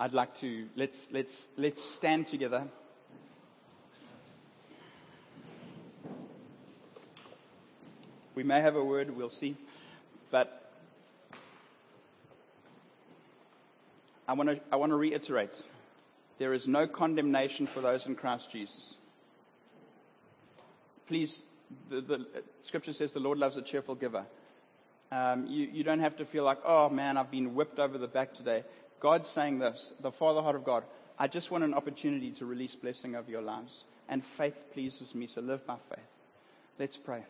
I'd 0.00 0.14
like 0.14 0.34
to 0.38 0.66
let's 0.74 1.06
let's 1.12 1.46
let's 1.58 1.84
stand 1.84 2.28
together. 2.28 2.64
We 8.34 8.42
may 8.42 8.60
have 8.60 8.76
a 8.76 8.84
word, 8.84 9.16
we'll 9.16 9.30
see. 9.30 9.56
But 10.30 10.70
I 14.26 14.32
want 14.32 14.50
to, 14.50 14.60
I 14.72 14.76
want 14.76 14.90
to 14.90 14.96
reiterate 14.96 15.54
there 16.38 16.52
is 16.52 16.66
no 16.66 16.86
condemnation 16.86 17.66
for 17.66 17.80
those 17.80 18.06
in 18.06 18.16
Christ 18.16 18.50
Jesus. 18.50 18.96
Please, 21.06 21.42
the, 21.90 22.00
the 22.00 22.26
scripture 22.60 22.92
says 22.92 23.12
the 23.12 23.20
Lord 23.20 23.38
loves 23.38 23.56
a 23.56 23.62
cheerful 23.62 23.94
giver. 23.94 24.24
Um, 25.12 25.46
you, 25.46 25.68
you 25.72 25.84
don't 25.84 26.00
have 26.00 26.16
to 26.16 26.24
feel 26.24 26.44
like, 26.44 26.58
oh 26.64 26.88
man, 26.88 27.16
I've 27.16 27.30
been 27.30 27.54
whipped 27.54 27.78
over 27.78 27.98
the 27.98 28.08
back 28.08 28.34
today. 28.34 28.64
God's 28.98 29.28
saying 29.28 29.58
this, 29.58 29.92
the 30.00 30.10
Father 30.10 30.40
heart 30.42 30.56
of 30.56 30.64
God, 30.64 30.82
I 31.18 31.28
just 31.28 31.50
want 31.50 31.62
an 31.62 31.74
opportunity 31.74 32.32
to 32.32 32.46
release 32.46 32.74
blessing 32.74 33.14
over 33.14 33.30
your 33.30 33.42
lives. 33.42 33.84
And 34.08 34.24
faith 34.24 34.56
pleases 34.72 35.14
me, 35.14 35.26
so 35.26 35.40
live 35.40 35.64
by 35.66 35.76
faith. 35.88 36.04
Let's 36.78 36.96
pray. 36.96 37.22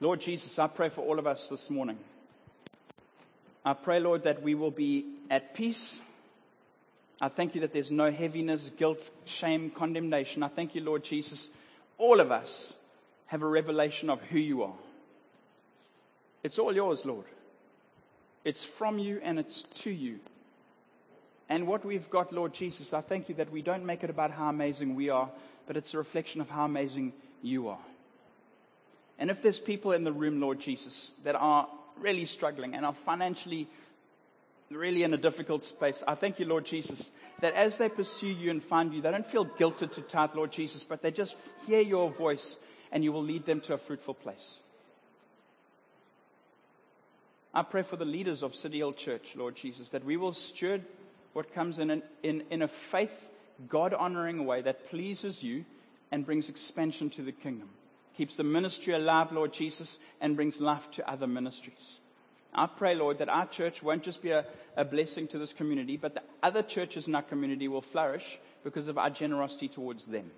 Lord 0.00 0.20
Jesus, 0.20 0.58
I 0.58 0.66
pray 0.66 0.90
for 0.90 1.00
all 1.00 1.18
of 1.18 1.26
us 1.26 1.48
this 1.48 1.70
morning. 1.70 1.98
I 3.64 3.72
pray, 3.72 3.98
Lord, 3.98 4.24
that 4.24 4.42
we 4.42 4.54
will 4.54 4.70
be 4.70 5.06
at 5.30 5.54
peace. 5.54 6.00
I 7.20 7.28
thank 7.28 7.54
you 7.54 7.62
that 7.62 7.72
there's 7.72 7.90
no 7.90 8.10
heaviness, 8.10 8.70
guilt, 8.76 9.10
shame, 9.24 9.70
condemnation. 9.70 10.42
I 10.42 10.48
thank 10.48 10.74
you, 10.74 10.82
Lord 10.82 11.02
Jesus, 11.02 11.48
all 11.96 12.20
of 12.20 12.30
us 12.30 12.74
have 13.26 13.42
a 13.42 13.46
revelation 13.46 14.10
of 14.10 14.22
who 14.24 14.38
you 14.38 14.64
are. 14.64 14.74
It's 16.42 16.58
all 16.58 16.74
yours, 16.74 17.04
Lord. 17.06 17.24
It's 18.44 18.62
from 18.62 18.98
you 18.98 19.18
and 19.22 19.38
it's 19.38 19.62
to 19.82 19.90
you. 19.90 20.20
And 21.48 21.66
what 21.66 21.84
we've 21.84 22.08
got, 22.10 22.32
Lord 22.32 22.52
Jesus, 22.52 22.92
I 22.92 23.00
thank 23.00 23.30
you 23.30 23.36
that 23.36 23.50
we 23.50 23.62
don't 23.62 23.86
make 23.86 24.04
it 24.04 24.10
about 24.10 24.30
how 24.30 24.48
amazing 24.48 24.94
we 24.94 25.08
are, 25.08 25.30
but 25.66 25.76
it's 25.76 25.94
a 25.94 25.98
reflection 25.98 26.40
of 26.42 26.50
how 26.50 26.64
amazing 26.64 27.14
you 27.42 27.68
are. 27.68 27.78
And 29.18 29.30
if 29.30 29.42
there's 29.42 29.58
people 29.58 29.92
in 29.92 30.04
the 30.04 30.12
room, 30.12 30.40
Lord 30.40 30.60
Jesus, 30.60 31.12
that 31.24 31.34
are 31.34 31.68
really 32.00 32.26
struggling 32.26 32.74
and 32.74 32.84
are 32.84 32.92
financially 32.92 33.68
really 34.70 35.04
in 35.04 35.14
a 35.14 35.16
difficult 35.16 35.64
space, 35.64 36.02
I 36.06 36.14
thank 36.14 36.38
you, 36.38 36.46
Lord 36.46 36.66
Jesus, 36.66 37.10
that 37.40 37.54
as 37.54 37.78
they 37.78 37.88
pursue 37.88 38.28
you 38.28 38.50
and 38.50 38.62
find 38.62 38.92
you, 38.92 39.00
they 39.00 39.10
don't 39.10 39.26
feel 39.26 39.46
guilted 39.46 39.92
to 39.92 40.02
tithe, 40.02 40.34
Lord 40.34 40.52
Jesus, 40.52 40.84
but 40.84 41.02
they 41.02 41.10
just 41.10 41.34
hear 41.66 41.80
your 41.80 42.10
voice 42.10 42.56
and 42.92 43.02
you 43.02 43.12
will 43.12 43.22
lead 43.22 43.46
them 43.46 43.60
to 43.62 43.74
a 43.74 43.78
fruitful 43.78 44.14
place. 44.14 44.60
I 47.54 47.62
pray 47.62 47.82
for 47.82 47.96
the 47.96 48.04
leaders 48.04 48.42
of 48.42 48.54
City 48.54 48.78
Hill 48.78 48.92
Church, 48.92 49.32
Lord 49.34 49.56
Jesus, 49.56 49.88
that 49.90 50.04
we 50.04 50.18
will 50.18 50.34
steward 50.34 50.82
what 51.32 51.54
comes 51.54 51.78
in, 51.78 51.90
an, 51.90 52.02
in, 52.22 52.44
in 52.50 52.60
a 52.60 52.68
faith, 52.68 53.12
God 53.68 53.94
honoring 53.94 54.44
way 54.44 54.60
that 54.60 54.90
pleases 54.90 55.42
you 55.42 55.64
and 56.12 56.26
brings 56.26 56.50
expansion 56.50 57.08
to 57.10 57.22
the 57.22 57.32
kingdom 57.32 57.70
keeps 58.16 58.36
the 58.36 58.44
ministry 58.44 58.94
alive, 58.94 59.32
Lord 59.32 59.52
Jesus, 59.52 59.98
and 60.20 60.36
brings 60.36 60.60
life 60.60 60.90
to 60.92 61.08
other 61.08 61.26
ministries. 61.26 61.98
I 62.54 62.66
pray, 62.66 62.94
Lord, 62.94 63.18
that 63.18 63.28
our 63.28 63.46
church 63.46 63.82
won't 63.82 64.02
just 64.02 64.22
be 64.22 64.30
a, 64.30 64.46
a 64.76 64.84
blessing 64.84 65.28
to 65.28 65.38
this 65.38 65.52
community, 65.52 65.96
but 65.98 66.14
the 66.14 66.22
other 66.42 66.62
churches 66.62 67.06
in 67.06 67.14
our 67.14 67.22
community 67.22 67.68
will 67.68 67.82
flourish 67.82 68.38
because 68.64 68.88
of 68.88 68.96
our 68.96 69.10
generosity 69.10 69.68
towards 69.68 70.06
them. 70.06 70.30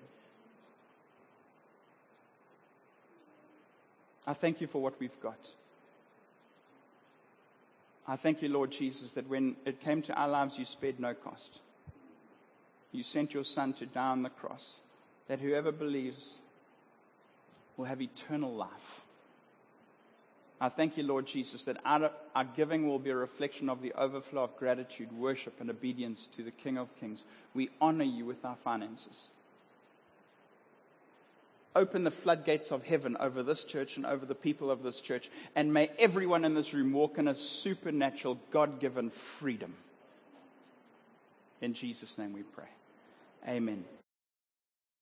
I 4.27 4.35
thank 4.35 4.61
you 4.61 4.67
for 4.67 4.83
what 4.83 4.99
we've 5.01 5.21
got. 5.23 5.39
I 8.07 8.17
thank 8.17 8.43
you, 8.43 8.49
Lord 8.49 8.73
Jesus, 8.73 9.13
that 9.13 9.29
when 9.29 9.57
it 9.65 9.81
came 9.81 10.03
to 10.03 10.15
our 10.15 10.29
lives, 10.29 10.59
you 10.59 10.65
spared 10.65 10.99
no 10.99 11.15
cost. 11.15 11.61
You 12.91 13.03
sent 13.03 13.33
your 13.33 13.45
Son 13.45 13.75
to 13.75 13.87
die 13.87 14.09
on 14.09 14.23
the 14.23 14.31
cross, 14.31 14.81
that 15.29 15.41
whoever 15.41 15.71
believes 15.71 16.39
will 17.79 17.87
have 17.87 18.03
eternal 18.03 18.53
life. 18.53 19.03
I 20.61 20.69
thank 20.69 20.97
you, 20.97 21.05
Lord 21.05 21.27
Jesus, 21.27 21.63
that 21.65 21.79
our, 21.85 22.11
our 22.35 22.45
giving 22.45 22.89
will 22.89 22.99
be 22.99 23.11
a 23.11 23.17
reflection 23.17 23.69
of 23.69 23.81
the 23.81 23.93
overflow 23.93 24.43
of 24.43 24.57
gratitude, 24.57 25.13
worship, 25.13 25.61
and 25.61 25.71
obedience 25.71 26.29
to 26.37 26.43
the 26.43 26.51
King 26.51 26.77
of 26.77 26.89
Kings. 26.99 27.23
We 27.55 27.71
honor 27.81 28.05
you 28.05 28.27
with 28.27 28.45
our 28.45 28.57
finances. 28.65 29.29
Open 31.77 32.03
the 32.03 32.11
floodgates 32.11 32.73
of 32.73 32.83
heaven 32.83 33.17
over 33.21 33.45
this 33.45 33.63
church 33.63 33.97
and 33.97 34.05
over 34.05 34.27
the 34.27 34.35
people 34.35 34.69
of 34.69 34.83
this 34.83 35.01
church, 35.01 35.31
and 35.55 35.73
may 35.73 35.91
everyone 35.97 36.45
in 36.45 36.55
this 36.55 36.75
room 36.75 36.93
walk 36.93 37.19
in 37.19 37.29
a 37.29 37.37
supernatural, 37.37 38.37
God 38.51 38.81
given 38.81 39.11
freedom. 39.39 39.75
In 41.61 41.75
Jesus' 41.75 42.19
name 42.19 42.33
we 42.33 42.43
pray. 42.43 42.69
Amen. 43.47 43.85